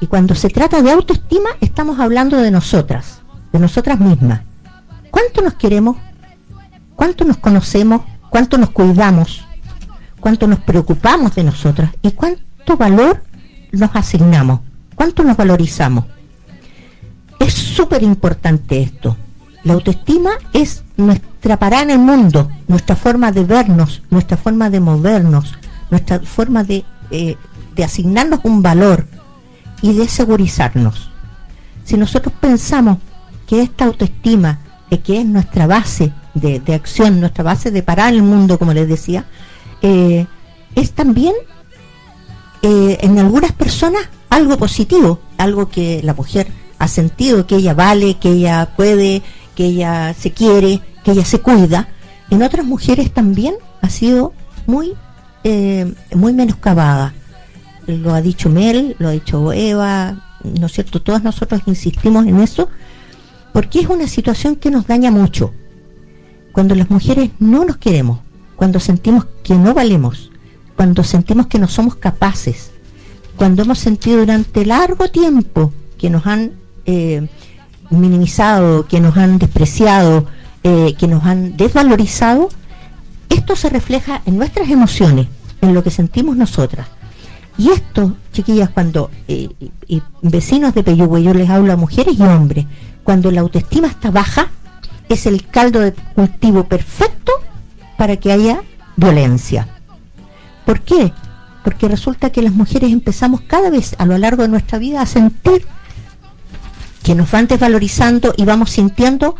[0.00, 3.20] Y cuando se trata de autoestima, estamos hablando de nosotras,
[3.52, 4.42] de nosotras mismas.
[5.10, 5.96] ¿Cuánto nos queremos?
[6.98, 8.02] ¿Cuánto nos conocemos?
[8.28, 9.46] ¿Cuánto nos cuidamos?
[10.18, 11.92] ¿Cuánto nos preocupamos de nosotras?
[12.02, 13.22] ¿Y cuánto valor
[13.70, 14.60] nos asignamos,
[14.96, 16.06] cuánto nos valorizamos.
[17.38, 19.16] Es súper importante esto.
[19.64, 24.80] La autoestima es nuestra parada en el mundo, nuestra forma de vernos, nuestra forma de
[24.80, 25.54] movernos,
[25.90, 27.36] nuestra forma de, eh,
[27.76, 29.06] de asignarnos un valor
[29.82, 31.10] y de segurizarnos.
[31.84, 32.98] Si nosotros pensamos
[33.46, 34.58] que esta autoestima,
[35.04, 39.24] que es nuestra base de, acción, nuestra base de parar el mundo, como les decía,
[39.82, 40.26] eh,
[40.74, 41.34] es también
[42.62, 46.48] eh, en algunas personas algo positivo, algo que la mujer
[46.78, 49.22] ha sentido, que ella vale, que ella puede,
[49.54, 51.88] que ella se quiere, que ella se cuida.
[52.30, 54.32] En otras mujeres también ha sido
[54.66, 54.94] muy,
[55.44, 57.14] eh, muy menoscabada.
[57.86, 61.00] Lo ha dicho Mel, lo ha dicho Eva, ¿no es cierto?
[61.00, 62.68] Todas nosotros insistimos en eso,
[63.52, 65.52] porque es una situación que nos daña mucho.
[66.58, 68.18] Cuando las mujeres no nos queremos,
[68.56, 70.32] cuando sentimos que no valemos,
[70.74, 72.72] cuando sentimos que no somos capaces,
[73.36, 76.54] cuando hemos sentido durante largo tiempo que nos han
[76.84, 77.28] eh,
[77.90, 80.26] minimizado, que nos han despreciado,
[80.64, 82.48] eh, que nos han desvalorizado,
[83.28, 85.28] esto se refleja en nuestras emociones,
[85.60, 86.88] en lo que sentimos nosotras.
[87.56, 89.48] Y esto, chiquillas, cuando eh,
[89.86, 92.66] y vecinos de Peyúgue, yo les hablo a mujeres y hombres,
[93.04, 94.50] cuando la autoestima está baja,
[95.08, 97.32] es el caldo de cultivo perfecto
[97.96, 98.62] para que haya
[98.96, 99.68] violencia.
[100.64, 101.12] ¿Por qué?
[101.64, 105.06] Porque resulta que las mujeres empezamos cada vez a lo largo de nuestra vida a
[105.06, 105.66] sentir
[107.02, 109.36] que nos van desvalorizando y vamos sintiendo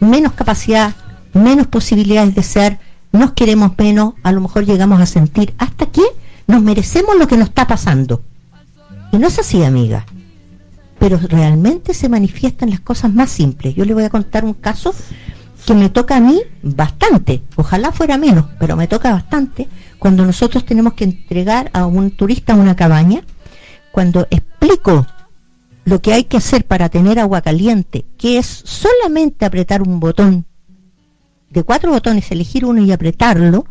[0.00, 0.94] menos capacidad,
[1.32, 2.78] menos posibilidades de ser,
[3.12, 6.02] nos queremos menos, a lo mejor llegamos a sentir hasta que
[6.46, 8.22] nos merecemos lo que nos está pasando.
[9.12, 10.04] Y no es así, amiga.
[10.98, 13.74] Pero realmente se manifiestan las cosas más simples.
[13.74, 14.94] Yo le voy a contar un caso
[15.66, 17.42] que me toca a mí bastante.
[17.56, 19.68] Ojalá fuera menos, pero me toca bastante
[19.98, 23.22] cuando nosotros tenemos que entregar a un turista una cabaña,
[23.92, 25.06] cuando explico
[25.84, 30.46] lo que hay que hacer para tener agua caliente, que es solamente apretar un botón,
[31.50, 33.64] de cuatro botones, elegir uno y apretarlo,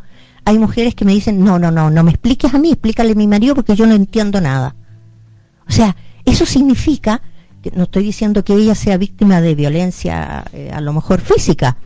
[0.45, 3.15] hay mujeres que me dicen, no, no, no, no me expliques a mí, explícale a
[3.15, 4.75] mi marido porque yo no entiendo nada.
[5.67, 5.95] O sea,
[6.27, 7.21] eso significa,
[7.63, 11.77] que no estoy diciendo que ella sea víctima de violencia eh, a lo mejor física,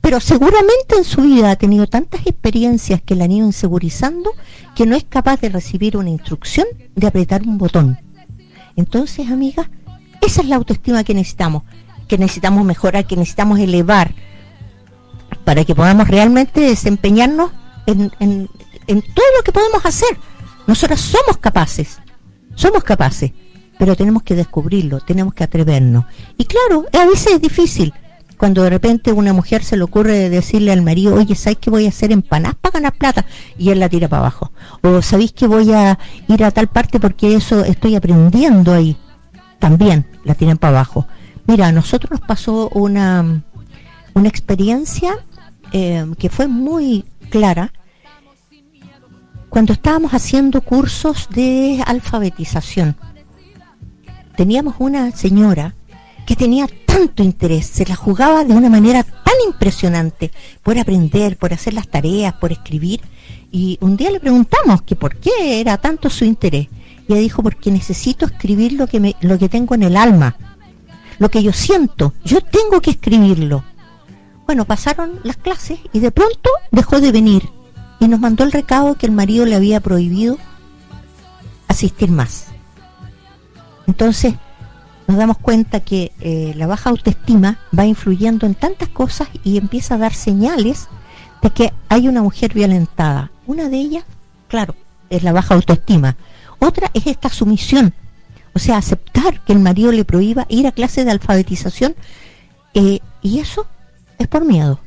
[0.00, 4.30] pero seguramente en su vida ha tenido tantas experiencias que la han ido insegurizando
[4.74, 7.98] que no es capaz de recibir una instrucción de apretar un botón.
[8.76, 9.68] Entonces, amigas,
[10.22, 11.64] esa es la autoestima que necesitamos,
[12.08, 14.14] que necesitamos mejorar, que necesitamos elevar
[15.44, 17.50] para que podamos realmente desempeñarnos
[17.86, 18.48] en, en,
[18.86, 20.16] en todo lo que podemos hacer.
[20.66, 21.98] Nosotras somos capaces,
[22.54, 23.32] somos capaces,
[23.80, 26.04] pero tenemos que descubrirlo, tenemos que atrevernos.
[26.36, 27.94] Y claro, a veces es difícil,
[28.36, 31.86] cuando de repente una mujer se le ocurre decirle al marido, oye, ¿sabes que voy
[31.86, 33.24] a hacer empanadas para ganar plata?
[33.56, 34.52] Y él la tira para abajo.
[34.82, 38.98] O ¿sabéis que voy a ir a tal parte porque eso estoy aprendiendo ahí?
[39.58, 41.06] También la tiran para abajo.
[41.46, 43.42] Mira, a nosotros nos pasó una,
[44.12, 45.16] una experiencia
[45.72, 47.72] eh, que fue muy clara
[49.48, 52.94] cuando estábamos haciendo cursos de alfabetización.
[54.40, 55.74] Teníamos una señora
[56.24, 60.30] que tenía tanto interés, se la jugaba de una manera tan impresionante
[60.62, 63.02] por aprender, por hacer las tareas, por escribir.
[63.52, 66.68] Y un día le preguntamos que por qué era tanto su interés.
[67.06, 70.38] Y ella dijo, porque necesito escribir lo que, me, lo que tengo en el alma,
[71.18, 73.62] lo que yo siento, yo tengo que escribirlo.
[74.46, 77.50] Bueno, pasaron las clases y de pronto dejó de venir
[77.98, 80.38] y nos mandó el recado que el marido le había prohibido
[81.68, 82.49] asistir más.
[83.90, 84.34] Entonces,
[85.08, 89.96] nos damos cuenta que eh, la baja autoestima va influyendo en tantas cosas y empieza
[89.96, 90.86] a dar señales
[91.42, 93.32] de que hay una mujer violentada.
[93.48, 94.04] Una de ellas,
[94.46, 94.76] claro,
[95.10, 96.16] es la baja autoestima.
[96.60, 97.92] Otra es esta sumisión,
[98.52, 101.96] o sea, aceptar que el marido le prohíba ir a clases de alfabetización
[102.74, 103.66] eh, y eso
[104.20, 104.78] es por miedo.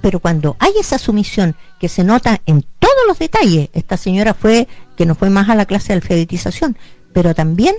[0.00, 2.62] Pero cuando hay esa sumisión que se nota en
[3.06, 6.76] los detalles, esta señora fue que no fue más a la clase de alfabetización,
[7.12, 7.76] pero también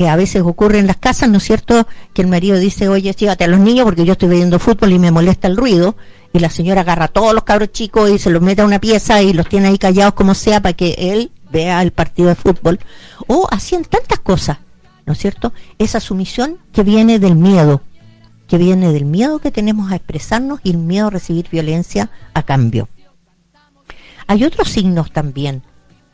[0.00, 1.86] que a veces ocurre en las casas, ¿no es cierto?
[2.14, 4.98] Que el marido dice, oye, llévate a los niños porque yo estoy viendo fútbol y
[4.98, 5.94] me molesta el ruido.
[6.32, 8.78] Y la señora agarra a todos los cabros chicos y se los mete a una
[8.78, 12.34] pieza y los tiene ahí callados como sea para que él vea el partido de
[12.34, 12.80] fútbol.
[13.26, 14.56] O hacían tantas cosas,
[15.04, 15.52] ¿no es cierto?
[15.78, 17.82] Esa sumisión que viene del miedo,
[18.48, 22.42] que viene del miedo que tenemos a expresarnos y el miedo a recibir violencia a
[22.42, 22.88] cambio.
[24.30, 25.64] Hay otros signos también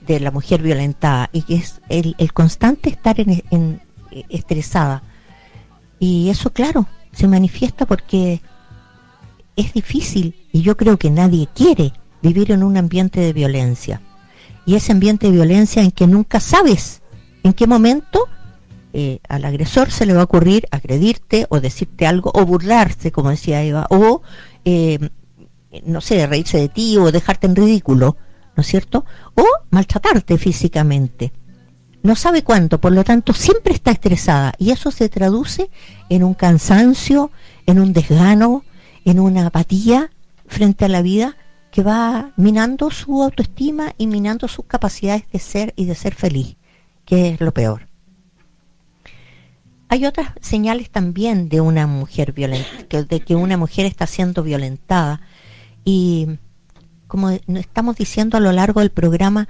[0.07, 3.83] de la mujer violentada y que es el, constante estar en, en,
[4.31, 5.03] estresada.
[5.99, 8.41] Y eso, claro, se manifiesta porque
[9.55, 11.93] es difícil y yo creo que nadie quiere
[12.23, 14.01] vivir en un ambiente de violencia.
[14.65, 17.03] Y ese ambiente de violencia en que nunca sabes
[17.43, 18.29] en qué momento
[18.95, 23.29] eh, al agresor se le va a ocurrir agredirte o decirte algo o burlarse, como
[23.29, 24.23] decía Eva, o,
[24.65, 25.11] eh,
[25.85, 28.17] no sé, reírse de ti o dejarte en ridículo.
[28.57, 29.05] ¿no es cierto?
[29.35, 31.33] O maltratarte físicamente.
[32.03, 35.71] No sabe cuánto, por lo tanto siempre está estresada y eso se traduce
[36.09, 37.31] en un cansancio,
[37.67, 38.65] en un desgano,
[39.05, 40.11] en una apatía
[40.47, 41.37] frente a la vida
[41.71, 46.57] que va minando su autoestima y minando sus capacidades de ser y de ser feliz,
[47.05, 47.89] que es lo peor.
[49.89, 55.21] Hay otras señales también de una mujer violenta, de que una mujer está siendo violentada
[55.87, 56.27] y
[57.07, 59.47] como estamos diciendo a lo largo del programa,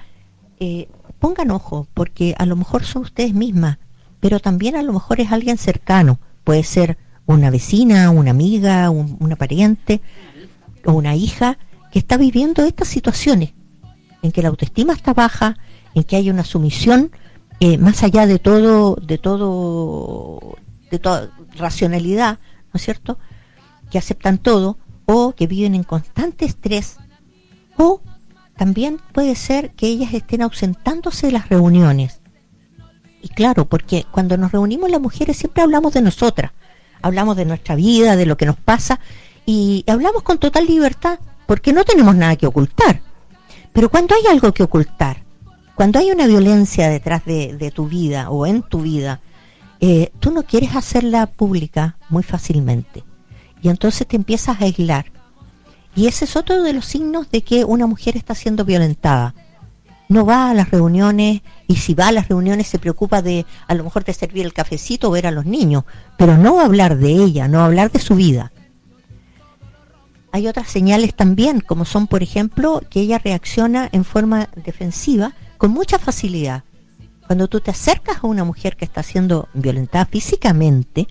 [0.60, 0.86] eh,
[1.18, 3.78] pongan ojo, porque a lo mejor son ustedes mismas,
[4.20, 6.20] pero también a lo mejor es alguien cercano.
[6.44, 10.02] Puede ser una vecina, una amiga, una pariente
[10.84, 11.56] o una hija
[11.90, 13.54] que está viviendo estas situaciones
[14.20, 15.56] en que la autoestima está baja,
[15.94, 17.10] en que hay una sumisión
[17.60, 20.58] eh, más allá de todo, de todo,
[20.90, 22.38] de toda racionalidad,
[22.74, 23.18] ¿no es cierto?
[23.90, 24.76] Que aceptan todo
[25.06, 26.98] o que viven en constante estrés
[27.76, 28.00] o
[28.56, 32.20] también puede ser que ellas estén ausentándose de las reuniones.
[33.22, 36.52] Y claro, porque cuando nos reunimos las mujeres siempre hablamos de nosotras,
[37.02, 39.00] hablamos de nuestra vida, de lo que nos pasa,
[39.44, 43.02] y hablamos con total libertad, porque no tenemos nada que ocultar.
[43.72, 45.22] Pero cuando hay algo que ocultar,
[45.74, 49.20] cuando hay una violencia detrás de, tu vida o en tu vida,
[49.80, 53.04] eh, tú no quieres hacerla pública muy fácilmente.
[53.66, 55.06] Y entonces te empiezas a aislar
[55.96, 59.34] y ese es otro de los signos de que una mujer está siendo violentada.
[60.08, 63.74] No va a las reuniones y si va a las reuniones se preocupa de a
[63.74, 65.82] lo mejor de servir el cafecito o ver a los niños,
[66.16, 68.52] pero no hablar de ella, no hablar de su vida.
[70.30, 75.72] Hay otras señales también, como son, por ejemplo, que ella reacciona en forma defensiva con
[75.72, 76.62] mucha facilidad.
[77.26, 81.08] Cuando tú te acercas a una mujer que está siendo violentada físicamente,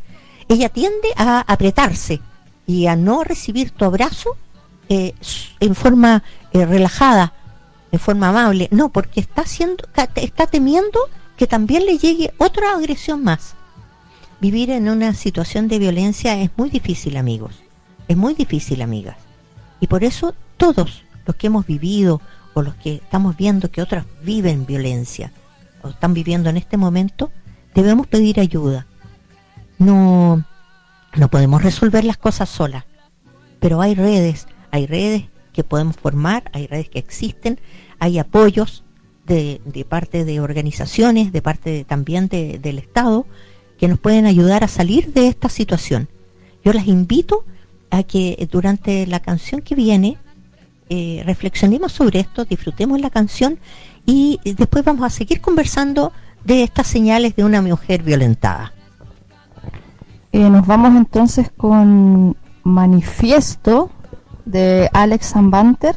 [0.47, 2.22] ella tiende a apretarse
[2.68, 4.36] y a no recibir tu abrazo
[4.89, 5.13] eh,
[5.59, 7.34] en forma eh, relajada,
[7.91, 8.68] en forma amable.
[8.72, 10.99] No, porque está haciendo, ca- está temiendo
[11.38, 13.55] que también le llegue otra agresión más.
[14.41, 17.55] Vivir en una situación de violencia es muy difícil, amigos.
[18.07, 19.18] Es muy difícil, amigas.
[19.80, 22.22] Y por eso todos los que hemos vivido
[22.53, 25.32] o los que estamos viendo que otras viven violencia
[25.82, 27.32] o están viviendo en este momento,
[27.74, 28.86] debemos pedir ayuda.
[29.78, 30.43] No,
[31.18, 32.86] no podemos resolver las cosas solas,
[33.59, 37.59] pero hay redes, hay redes que podemos formar, hay redes que existen,
[37.99, 38.84] hay apoyos
[39.26, 43.26] de, parte de organizaciones, de parte también de- del Estado,
[43.80, 46.07] que nos pueden ayudar a salir de esta situación.
[46.63, 47.43] Yo las invito
[47.89, 50.18] a que durante la canción que viene
[50.89, 53.57] eh, reflexionemos sobre esto, disfrutemos la canción
[54.05, 56.11] y después vamos a seguir conversando
[56.43, 58.72] de estas señales de una mujer violentada.
[60.36, 63.90] Eh, nos vamos entonces con Manifiesto
[64.44, 65.96] de Alex Zambanter.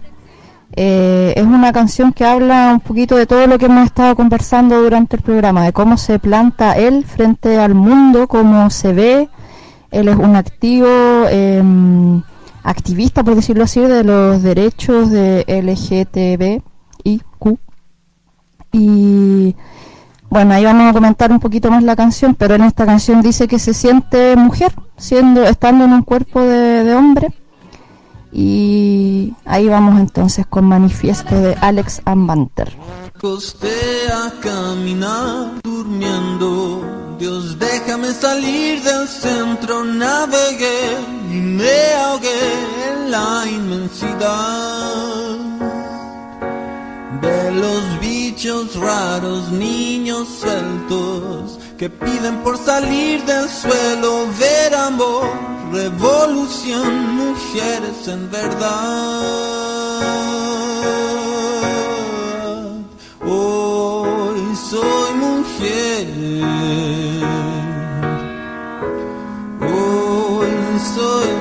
[0.77, 4.81] Eh, es una canción que habla un poquito de todo lo que hemos estado conversando
[4.81, 9.29] durante el programa, de cómo se planta él frente al mundo, cómo se ve.
[9.91, 10.87] Él es un activo,
[11.29, 12.23] em,
[12.63, 16.63] activista, por decirlo así, de los derechos de LGTBIQ.
[18.71, 19.57] Y
[20.31, 23.49] bueno, ahí vamos a comentar un poquito más la canción, pero en esta canción dice
[23.49, 27.33] que se siente mujer, siendo, estando en un cuerpo de, hombre.
[28.31, 32.77] Y ahí vamos entonces con manifiesto de Alex Ambanter.
[33.17, 33.73] Acosté
[34.13, 37.17] a caminar durmiendo.
[37.19, 39.83] Dios, déjame salir del centro.
[39.83, 40.99] Navegué
[41.31, 42.29] y me ahogué
[42.93, 45.28] en la inmensidad
[47.29, 55.29] de los bichos raros, niños sueltos que piden por salir del suelo, ver amor,
[55.73, 59.59] revolución, mujeres en verdad.
[63.21, 66.07] Hoy soy mujer.
[69.61, 70.51] Hoy
[70.95, 71.38] soy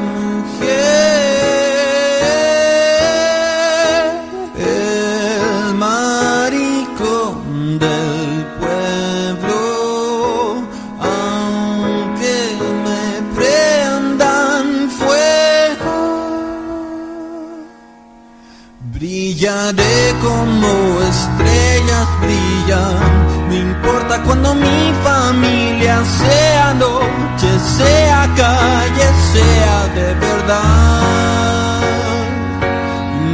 [19.67, 23.49] Brillaré como estrellas brillan.
[23.49, 31.81] No importa cuando mi familia sea noche, sea calle, sea de verdad.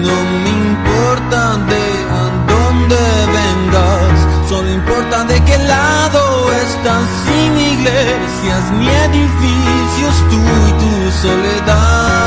[0.02, 3.02] No me importa de a dónde
[3.38, 7.08] vengas, solo importa de qué lado estás.
[7.26, 12.23] Sin iglesias ni edificios, tú y tu soledad.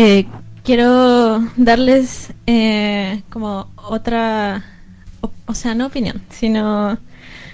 [0.00, 0.26] Eh,
[0.62, 4.64] quiero darles eh, como otra,
[5.46, 6.98] o, sea, no opinión, sino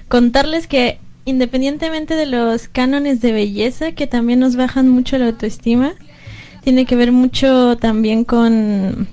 [0.08, 5.94] contarles que independientemente de los cánones de belleza que también nos bajan mucho la autoestima,
[6.62, 9.08] tiene que ver mucho también con,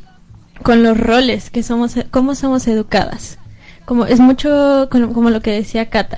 [0.62, 3.38] con los roles que somos, cómo somos educadas.
[3.86, 6.18] Como es mucho como, como lo que decía Cata,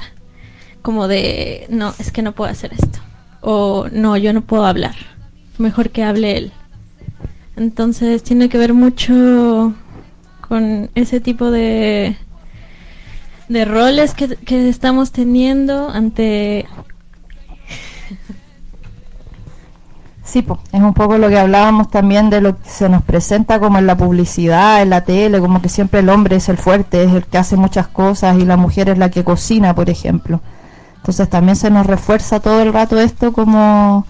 [0.82, 3.00] como de no, es que no puedo hacer esto
[3.42, 4.96] o no, yo no puedo hablar.
[5.60, 6.52] Mejor que hable él.
[7.56, 9.74] Entonces tiene que ver mucho
[10.42, 12.18] con ese tipo de
[13.50, 16.66] de roles que, que estamos teniendo ante
[20.24, 23.78] Sí, es un poco lo que hablábamos también de lo que se nos presenta como
[23.78, 27.12] en la publicidad, en la tele, como que siempre el hombre es el fuerte, es
[27.12, 30.42] el que hace muchas cosas y la mujer es la que cocina, por ejemplo.
[30.96, 34.08] Entonces también se nos refuerza todo el rato esto como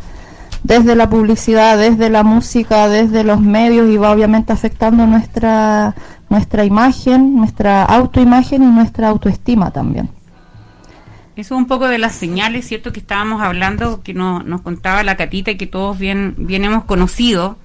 [0.64, 5.96] desde la publicidad, desde la música, desde los medios y va obviamente afectando nuestra
[6.34, 10.10] nuestra imagen, nuestra autoimagen y nuestra autoestima también.
[11.36, 12.92] Eso es un poco de las señales, ¿cierto?
[12.92, 16.86] Que estábamos hablando, que no, nos contaba la Catita y que todos bien, bien hemos
[16.86, 17.58] conocido,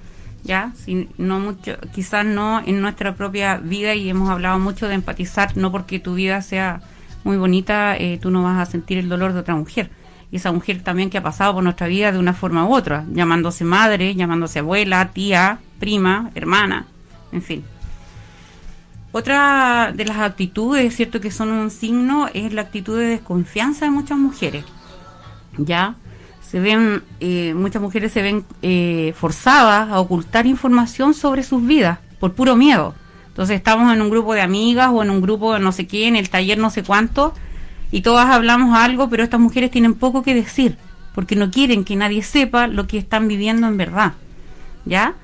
[0.45, 0.73] ¿ya?
[0.85, 5.57] Si, no mucho, quizás no en nuestra propia vida y hemos hablado mucho de empatizar,
[5.57, 6.83] no porque tu vida sea
[7.25, 9.91] muy bonita, eh, tú no vas a sentir el dolor de otra mujer.
[10.31, 13.65] Esa mujer también que ha pasado por nuestra vida de una forma u otra, llamándose
[13.65, 16.87] madre, llamándose abuela, tía, prima, hermana,
[17.33, 17.65] en fin.
[19.11, 23.91] Otra de las actitudes, cierto, que son un signo es la actitud de desconfianza de
[23.91, 24.65] muchas mujeres.
[25.57, 25.95] Ya
[26.43, 31.99] se ven, eh, muchas mujeres se ven eh, forzadas a ocultar información sobre sus vidas
[32.21, 32.95] por puro miedo.
[33.29, 36.07] Entonces estamos en un grupo de amigas o en un grupo de no sé qué,
[36.07, 37.35] en el taller no sé cuánto,
[37.91, 40.77] y todas hablamos algo, pero estas mujeres tienen poco que decir,
[41.15, 44.13] porque no quieren que nadie sepa lo que están viviendo en verdad.
[44.85, 45.15] ¿Ya?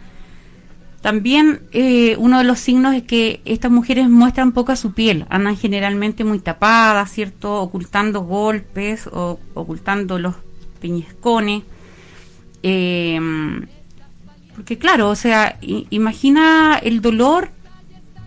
[1.00, 5.56] También eh, uno de los signos es que estas mujeres muestran poca su piel, andan
[5.56, 7.60] generalmente muy tapadas, ¿cierto?
[7.60, 10.34] Ocultando golpes o ocultando los
[10.80, 11.62] peñescones.
[12.62, 13.20] Eh,
[14.54, 17.50] porque claro, o sea, imagina el dolor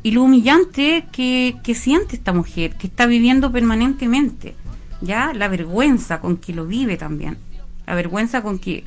[0.03, 4.55] y lo humillante que, que siente esta mujer, que está viviendo permanentemente,
[5.01, 5.33] ¿ya?
[5.33, 7.37] La vergüenza con que lo vive también,
[7.85, 8.83] la vergüenza con que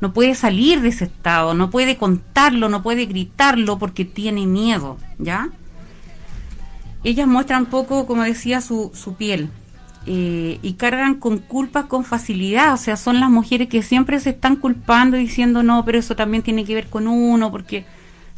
[0.00, 4.96] no puede salir de ese estado, no puede contarlo, no puede gritarlo porque tiene miedo,
[5.18, 5.50] ¿ya?
[7.04, 9.50] Ellas muestran poco, como decía, su, su piel
[10.06, 14.30] eh, y cargan con culpas con facilidad, o sea, son las mujeres que siempre se
[14.30, 17.84] están culpando diciendo, no, pero eso también tiene que ver con uno, porque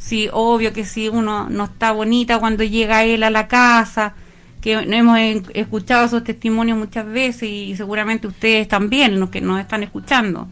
[0.03, 4.15] sí, obvio que si uno no está bonita cuando llega él a la casa,
[4.61, 5.19] que hemos
[5.53, 10.47] escuchado esos testimonios muchas veces y seguramente ustedes también, los que nos están escuchando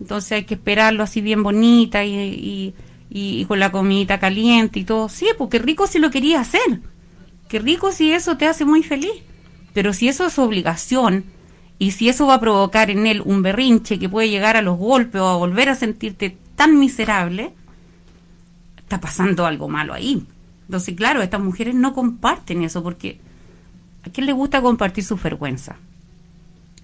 [0.00, 2.74] entonces hay que esperarlo así bien bonita y,
[3.10, 5.08] y, con la comidita caliente y todo.
[5.08, 6.80] Sí, porque rico si lo quería hacer.
[7.48, 9.12] Qué rico si eso te hace muy feliz.
[9.74, 11.24] Pero si eso es obligación
[11.78, 14.78] y si eso va a provocar en él un berrinche que puede llegar a los
[14.78, 17.52] golpes o a volver a sentirte tan miserable,
[18.90, 20.26] está pasando algo malo ahí.
[20.66, 23.20] Entonces, claro, estas mujeres no comparten eso porque
[24.04, 25.76] ¿a quién le gusta compartir su vergüenza?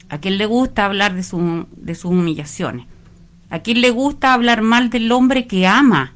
[0.08, 2.86] ¿A quién le gusta hablar de, su, de sus humillaciones?
[3.50, 6.12] ¿A quién le gusta hablar mal del hombre que ama?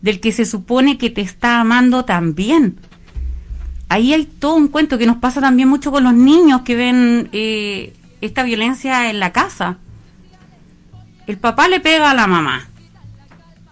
[0.00, 2.78] Del que se supone que te está amando también.
[3.90, 7.28] Ahí hay todo un cuento que nos pasa también mucho con los niños que ven
[7.32, 9.76] eh, esta violencia en la casa.
[11.26, 12.69] El papá le pega a la mamá.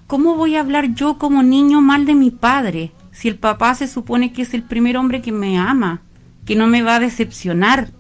[0.09, 3.87] ¿Cómo voy a hablar yo como niño mal de mi padre si el papá se
[3.87, 6.01] supone que es el primer hombre que me ama,
[6.47, 7.91] que no me va a decepcionar?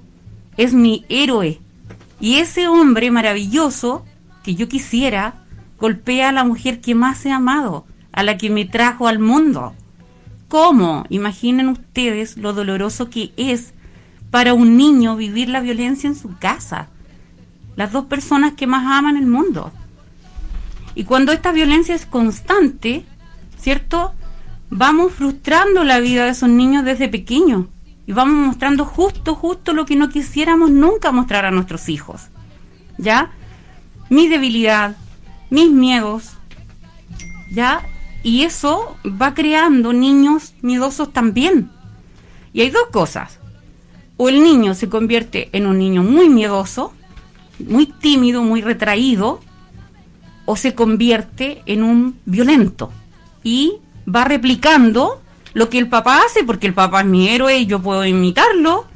[0.56, 1.60] Es mi héroe.
[2.18, 4.06] Y ese hombre maravilloso
[4.42, 5.44] que yo quisiera
[5.78, 9.74] golpea a la mujer que más he amado, a la que me trajo al mundo.
[10.48, 11.04] ¿Cómo?
[11.10, 13.74] Imaginen ustedes lo doloroso que es
[14.30, 16.88] para un niño vivir la violencia en su casa.
[17.76, 19.72] Las dos personas que más aman el mundo.
[20.98, 23.04] Y cuando esta violencia es constante,
[23.56, 24.14] ¿cierto?
[24.68, 27.66] Vamos frustrando la vida de esos niños desde pequeños.
[28.04, 32.22] Y vamos mostrando justo, justo lo que no quisiéramos nunca mostrar a nuestros hijos.
[32.98, 33.30] ¿Ya?
[34.08, 34.96] mi debilidad,
[35.50, 36.32] mis miedos,
[37.52, 37.86] ¿ya?
[38.24, 41.70] Y eso va creando niños miedosos también.
[42.52, 43.38] Y hay dos cosas.
[44.16, 46.92] O el niño se convierte en un niño muy miedoso,
[47.60, 49.38] muy tímido, muy retraído,
[50.50, 52.90] o se convierte en un violento.
[53.44, 53.74] Y
[54.08, 55.20] va replicando
[55.52, 58.86] lo que el papá hace, porque el papá es mi héroe y yo puedo imitarlo.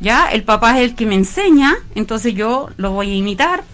[0.00, 0.26] ¿Ya?
[0.26, 3.64] El papá es el que me enseña, entonces yo lo voy a imitar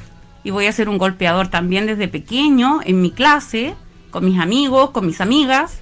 [0.44, 3.74] y voy a ser un golpeador también desde pequeño en mi clase,
[4.12, 5.80] con mis amigos, con mis amigas.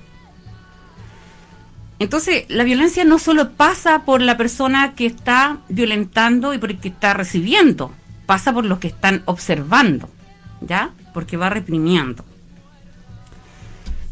[1.98, 6.80] Entonces, la violencia no solo pasa por la persona que está violentando y por el
[6.80, 7.92] que está recibiendo,
[8.24, 10.08] pasa por los que están observando,
[10.62, 10.92] ¿ya?
[11.12, 12.24] Porque va reprimiendo.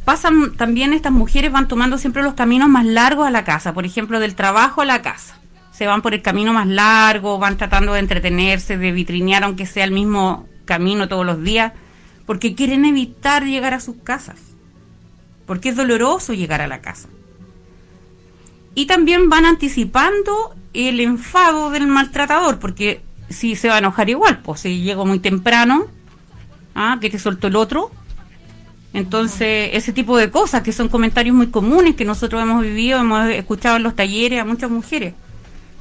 [0.04, 3.84] Pasan también estas mujeres van tomando siempre los caminos más largos a la casa, por
[3.84, 5.38] ejemplo, del trabajo a la casa.
[5.70, 9.84] Se van por el camino más largo, van tratando de entretenerse, de vitrinear aunque sea
[9.84, 11.72] el mismo camino todos los días,
[12.26, 14.36] porque quieren evitar llegar a sus casas.
[15.46, 17.08] Porque es doloroso llegar a la casa
[18.78, 24.38] y también van anticipando el enfado del maltratador, porque si se va a enojar igual,
[24.38, 25.88] pues si llego muy temprano,
[26.78, 27.90] ah, que te soltó el otro.
[28.92, 33.28] Entonces, ese tipo de cosas que son comentarios muy comunes que nosotros hemos vivido, hemos
[33.28, 35.14] escuchado en los talleres a muchas mujeres.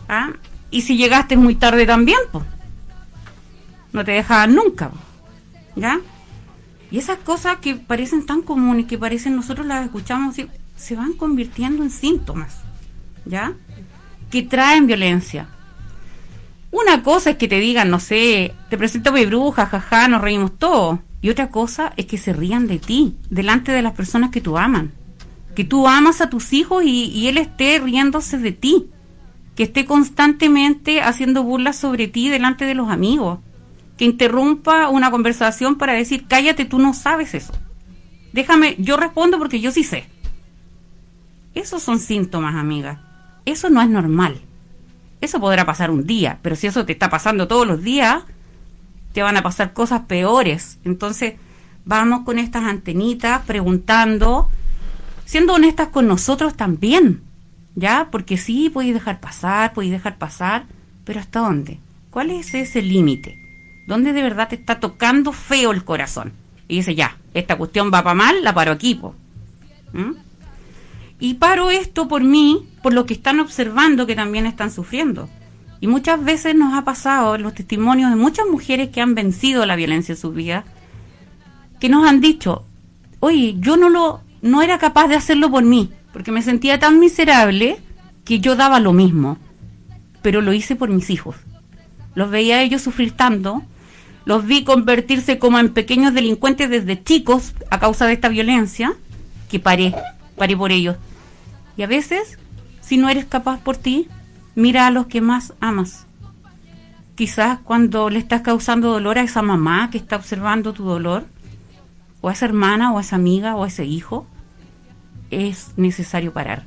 [0.09, 0.31] ¿ah?
[0.71, 2.43] Y si llegaste muy tarde también, pues
[3.93, 4.91] no te dejaban nunca.
[5.75, 5.99] ¿Ya?
[6.91, 10.35] Y esas cosas que parecen tan comunes, que parecen nosotros las escuchamos,
[10.75, 12.67] se van convirtiendo en síntomas.
[13.27, 13.53] ¿ya?
[14.31, 15.47] Que traen violencia.
[16.72, 20.22] Una cosa es que te digan, no sé, te presento a mi bruja, jaja, nos
[20.22, 20.99] reímos todos.
[21.22, 24.57] Y otra cosa es que se rían de ti, delante de las personas que tú
[24.57, 24.91] aman.
[25.55, 28.88] Que tú amas a tus hijos y, y él esté riéndose de ti.
[29.55, 33.39] Que esté constantemente haciendo burlas sobre ti delante de los amigos.
[33.97, 37.53] Que interrumpa una conversación para decir, cállate, tú no sabes eso.
[38.34, 40.05] Déjame, yo respondo porque yo sí sé.
[41.55, 43.01] Esos son síntomas, amiga.
[43.45, 44.41] Eso no es normal.
[45.20, 48.24] Eso podrá pasar un día, pero si eso te está pasando todos los días,
[49.13, 50.78] te van a pasar cosas peores.
[50.84, 51.36] Entonces,
[51.86, 54.49] vamos con estas antenitas preguntando,
[55.26, 57.22] siendo honestas con nosotros también,
[57.76, 58.09] ¿ya?
[58.11, 60.65] Porque sí, puedes dejar pasar, puedes dejar pasar,
[61.03, 61.80] pero ¿hasta dónde?
[62.11, 63.39] ¿Cuál es ese límite?
[63.88, 66.34] ¿Dónde de verdad te está tocando feo el corazón?
[66.68, 68.99] Y dice, ya, esta cuestión va para mal, la paro aquí,
[69.93, 70.11] ¿Mm?
[71.20, 75.30] Y paro esto por mí, por lo que están observando que también están sufriendo.
[75.80, 79.76] Y muchas veces nos ha pasado los testimonios de muchas mujeres que han vencido la
[79.76, 80.63] violencia en su vida,
[81.80, 82.65] que nos han dicho,
[83.20, 86.99] oye, yo no lo, no era capaz de hacerlo por mí, porque me sentía tan
[86.99, 87.78] miserable
[88.26, 89.38] que yo daba lo mismo,
[90.22, 91.36] pero lo hice por mis hijos.
[92.15, 93.63] Los veía a ellos sufrir tanto,
[94.26, 98.95] los vi convertirse como en pequeños delincuentes desde chicos a causa de esta violencia,
[99.49, 99.93] que paré,
[100.38, 100.97] paré por ellos.
[101.75, 102.38] Y a veces,
[102.81, 104.07] si no eres capaz por ti,
[104.55, 106.05] mira a los que más amas.
[107.15, 111.25] Quizás cuando le estás causando dolor a esa mamá que está observando tu dolor,
[112.21, 114.27] o a esa hermana, o a esa amiga, o a ese hijo,
[115.31, 116.63] es necesario parar.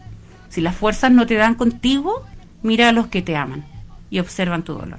[0.49, 2.25] Si las fuerzas no te dan contigo,
[2.63, 3.65] mira a los que te aman
[4.11, 4.99] y observan tu dolor.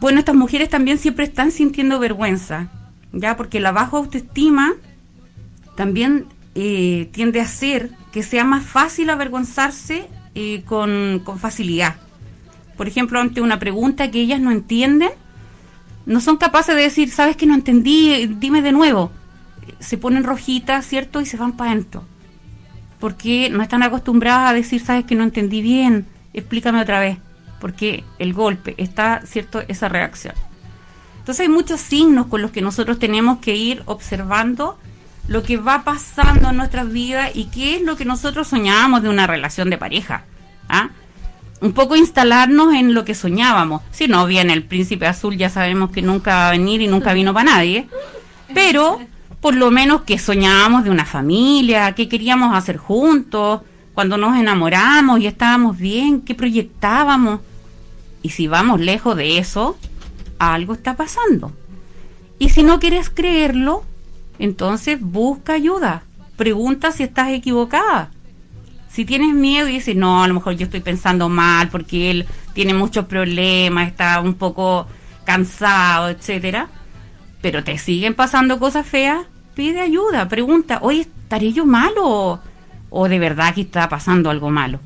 [0.00, 2.68] Bueno, estas mujeres también siempre están sintiendo vergüenza,
[3.12, 4.74] ya porque la baja autoestima
[5.78, 6.26] también
[6.56, 11.94] eh, tiende a ser que sea más fácil avergonzarse eh, con, con facilidad.
[12.76, 15.10] Por ejemplo, ante una pregunta que ellas no entienden,
[16.04, 19.12] no son capaces de decir, sabes que no entendí, dime de nuevo.
[19.78, 21.20] Se ponen rojitas, ¿cierto?
[21.20, 22.02] Y se van para adentro.
[22.98, 27.18] Porque no están acostumbradas a decir, sabes que no entendí bien, explícame otra vez.
[27.60, 29.62] Porque el golpe está, ¿cierto?
[29.68, 30.34] Esa reacción.
[31.20, 34.76] Entonces hay muchos signos con los que nosotros tenemos que ir observando
[35.28, 39.10] lo que va pasando en nuestras vidas y qué es lo que nosotros soñábamos de
[39.10, 40.24] una relación de pareja.
[40.68, 40.88] ¿ah?
[41.60, 43.82] Un poco instalarnos en lo que soñábamos.
[43.90, 47.12] Si no viene el príncipe azul, ya sabemos que nunca va a venir y nunca
[47.12, 47.86] vino para nadie.
[48.54, 49.00] Pero
[49.42, 53.60] por lo menos que soñábamos de una familia, qué queríamos hacer juntos,
[53.92, 57.40] cuando nos enamoramos y estábamos bien, qué proyectábamos.
[58.22, 59.76] Y si vamos lejos de eso,
[60.38, 61.52] algo está pasando.
[62.38, 63.84] Y si no quieres creerlo,
[64.38, 66.02] entonces busca ayuda,
[66.36, 68.10] pregunta si estás equivocada.
[68.88, 72.26] Si tienes miedo y dices, no, a lo mejor yo estoy pensando mal porque él
[72.54, 74.86] tiene muchos problemas, está un poco
[75.24, 76.68] cansado, etcétera,
[77.42, 82.40] pero te siguen pasando cosas feas, pide ayuda, pregunta, oye, ¿estaré yo malo
[82.90, 84.80] o, de verdad que está pasando algo malo?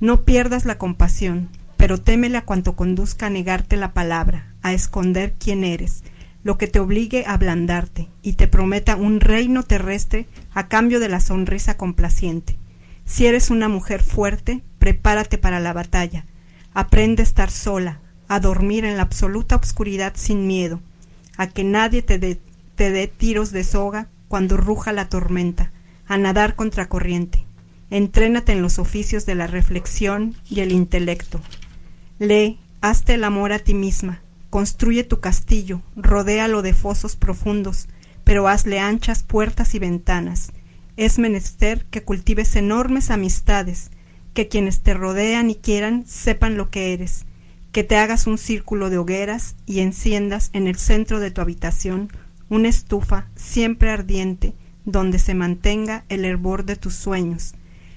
[0.00, 5.34] No pierdas la compasión, pero témele a cuanto conduzca a negarte la palabra, a esconder
[5.38, 6.02] quién eres,
[6.42, 11.08] lo que te obligue a ablandarte y te prometa un reino terrestre a cambio de
[11.08, 12.56] la sonrisa complaciente.
[13.04, 16.26] Si eres una mujer fuerte, prepárate para la batalla.
[16.72, 20.80] Aprende a estar sola, a dormir en la absoluta oscuridad sin miedo,
[21.36, 22.38] a que nadie te dé
[22.74, 25.72] te dé tiros de soga cuando ruja la tormenta,
[26.06, 27.46] a nadar contracorriente.
[27.90, 31.40] Entrénate en los oficios de la reflexión y el intelecto.
[32.20, 37.88] Lee, hazte el amor a ti misma, construye tu castillo, rodéalo de fosos profundos,
[38.22, 40.52] pero hazle anchas puertas y ventanas.
[40.96, 43.90] Es menester que cultives enormes amistades,
[44.32, 47.24] que quienes te rodean y quieran sepan lo que eres,
[47.72, 52.12] que te hagas un círculo de hogueras y enciendas en el centro de tu habitación
[52.48, 54.54] una estufa siempre ardiente
[54.84, 57.54] donde se mantenga el hervor de tus sueños.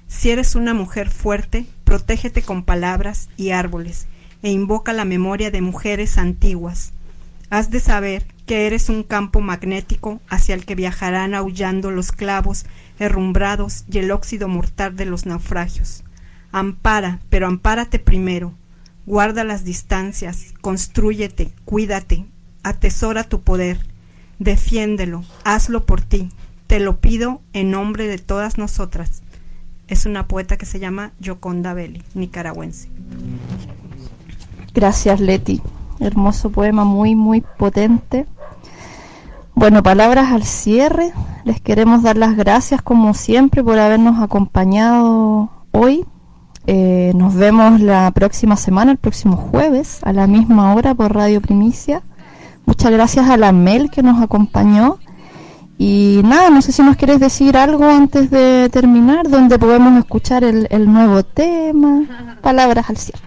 [0.07, 4.07] Si eres una mujer fuerte, protégete con palabras y árboles
[4.41, 6.93] e invoca la memoria de mujeres antiguas.
[7.49, 12.65] Has de saber que eres un campo magnético hacia el que viajarán aullando los clavos
[12.99, 16.03] herrumbrados y el óxido mortal de los naufragios.
[16.51, 18.53] Ampara, pero ampárate primero.
[19.05, 22.25] Guarda las distancias, constrúyete, cuídate,
[22.63, 23.79] atesora tu poder,
[24.39, 26.29] defiéndelo, hazlo por ti.
[26.67, 29.21] Te lo pido en nombre de todas nosotras.
[29.87, 32.89] Es una poeta que se llama Yoconda Belli, nicaragüense.
[34.73, 35.61] Gracias, Leti.
[35.99, 38.25] Hermoso poema, muy, muy potente.
[39.55, 41.13] Bueno, palabras al cierre.
[41.45, 46.05] Les queremos dar las gracias, como siempre, por habernos acompañado hoy.
[46.67, 51.41] Eh, nos vemos la próxima semana, el próximo jueves, a la misma hora por Radio
[51.41, 52.03] Primicia.
[52.65, 54.99] Muchas gracias a la Mel que nos acompañó.
[55.77, 60.43] Y nada, no sé si nos quieres decir algo antes de terminar, donde podemos escuchar
[60.43, 62.37] el, el nuevo tema.
[62.41, 63.21] Palabras al cierre.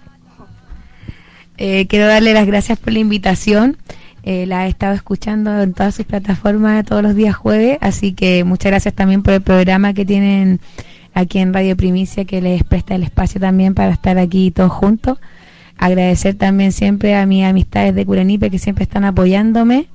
[1.63, 3.77] Eh, quiero darle las gracias por la invitación.
[4.23, 8.45] Eh, la he estado escuchando en todas sus plataformas todos los días jueves, así que
[8.45, 10.61] muchas gracias también por el programa que tienen
[11.15, 15.19] aquí en Radio Primicia, que les presta el espacio también para estar aquí todos juntos.
[15.79, 19.87] Agradecer también siempre a mis amistades de Curanipe que siempre están apoyándome,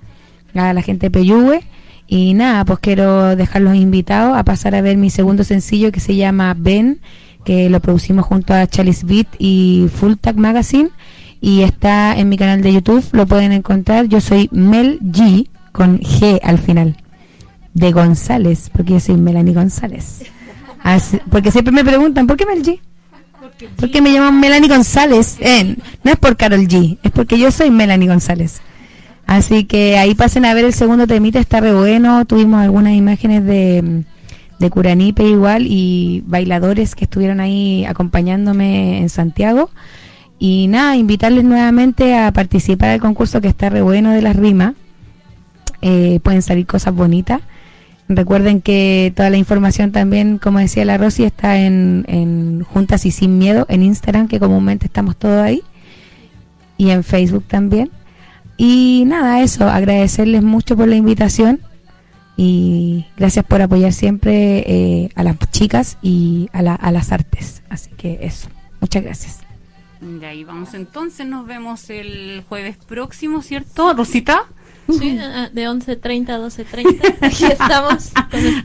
[0.54, 1.64] a la gente de Peyúgue.
[2.08, 6.16] Y nada, pues quiero dejarlos invitados a pasar a ver mi segundo sencillo que se
[6.16, 7.00] llama Ben,
[7.44, 10.90] que lo producimos junto a Chalice Beat y Full Tag Magazine
[11.42, 14.08] y está en mi canal de YouTube, lo pueden encontrar.
[14.08, 16.98] Yo soy Mel G con G al final,
[17.74, 20.24] de González, porque yo soy Melanie González.
[21.30, 22.80] Porque siempre me preguntan, ¿por qué Mel G?
[23.78, 25.38] ¿Por qué me llaman Melanie González?
[25.40, 28.62] Eh, no es por Carol G, es porque yo soy Melanie González.
[29.26, 32.26] Así que ahí pasen a ver el segundo temita, está re bueno.
[32.26, 34.04] Tuvimos algunas imágenes de,
[34.60, 39.72] de Curanipe igual y bailadores que estuvieron ahí acompañándome en Santiago.
[40.38, 44.74] Y nada, invitarles nuevamente a participar del concurso que está re bueno de las rimas.
[45.82, 47.42] Eh, pueden salir cosas bonitas.
[48.08, 53.12] Recuerden que toda la información también, como decía la Rosy, está en, en Juntas y
[53.12, 55.64] Sin Miedo en Instagram, que comúnmente estamos todos ahí.
[56.78, 57.90] Y en Facebook también.
[58.58, 61.60] Y nada, eso, agradecerles mucho por la invitación.
[62.38, 67.64] Y gracias por apoyar siempre eh, a las chicas y a, la- a las artes.
[67.70, 68.50] Así que eso,
[68.82, 69.40] muchas gracias.
[70.02, 73.94] De ahí vamos entonces, nos vemos el jueves próximo, ¿cierto?
[73.94, 74.44] Rosita,
[74.88, 75.18] Sí,
[75.52, 77.16] de 11.30 a 12.30.
[77.22, 78.12] Aquí estamos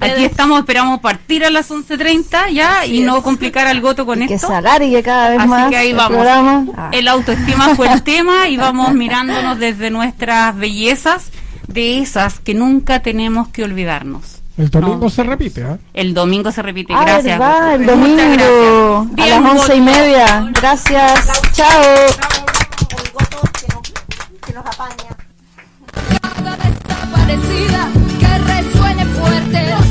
[0.00, 4.34] aquí estamos, esperamos partir a las 11.30 ya y no complicar al goto con que
[4.34, 4.48] esto.
[4.48, 6.12] se alargue cada vez Así más que ahí el vamos.
[6.12, 6.64] programa.
[6.76, 6.90] Ah.
[6.92, 11.30] El autoestima fue el tema y vamos mirándonos desde nuestras bellezas,
[11.68, 14.40] de esas que nunca tenemos que olvidarnos.
[14.58, 15.08] El domingo No.
[15.10, 15.78] se repite, ¿ah?
[15.94, 16.92] El domingo se repite.
[16.92, 17.38] Ah, gracias.
[17.38, 18.42] verdad, el domingo gracias.
[18.50, 20.50] a Bien, las once y media.
[20.52, 21.52] Gracias.
[21.54, 21.82] Chao.
[24.48, 24.54] El
[28.18, 29.89] que resuene fuerte.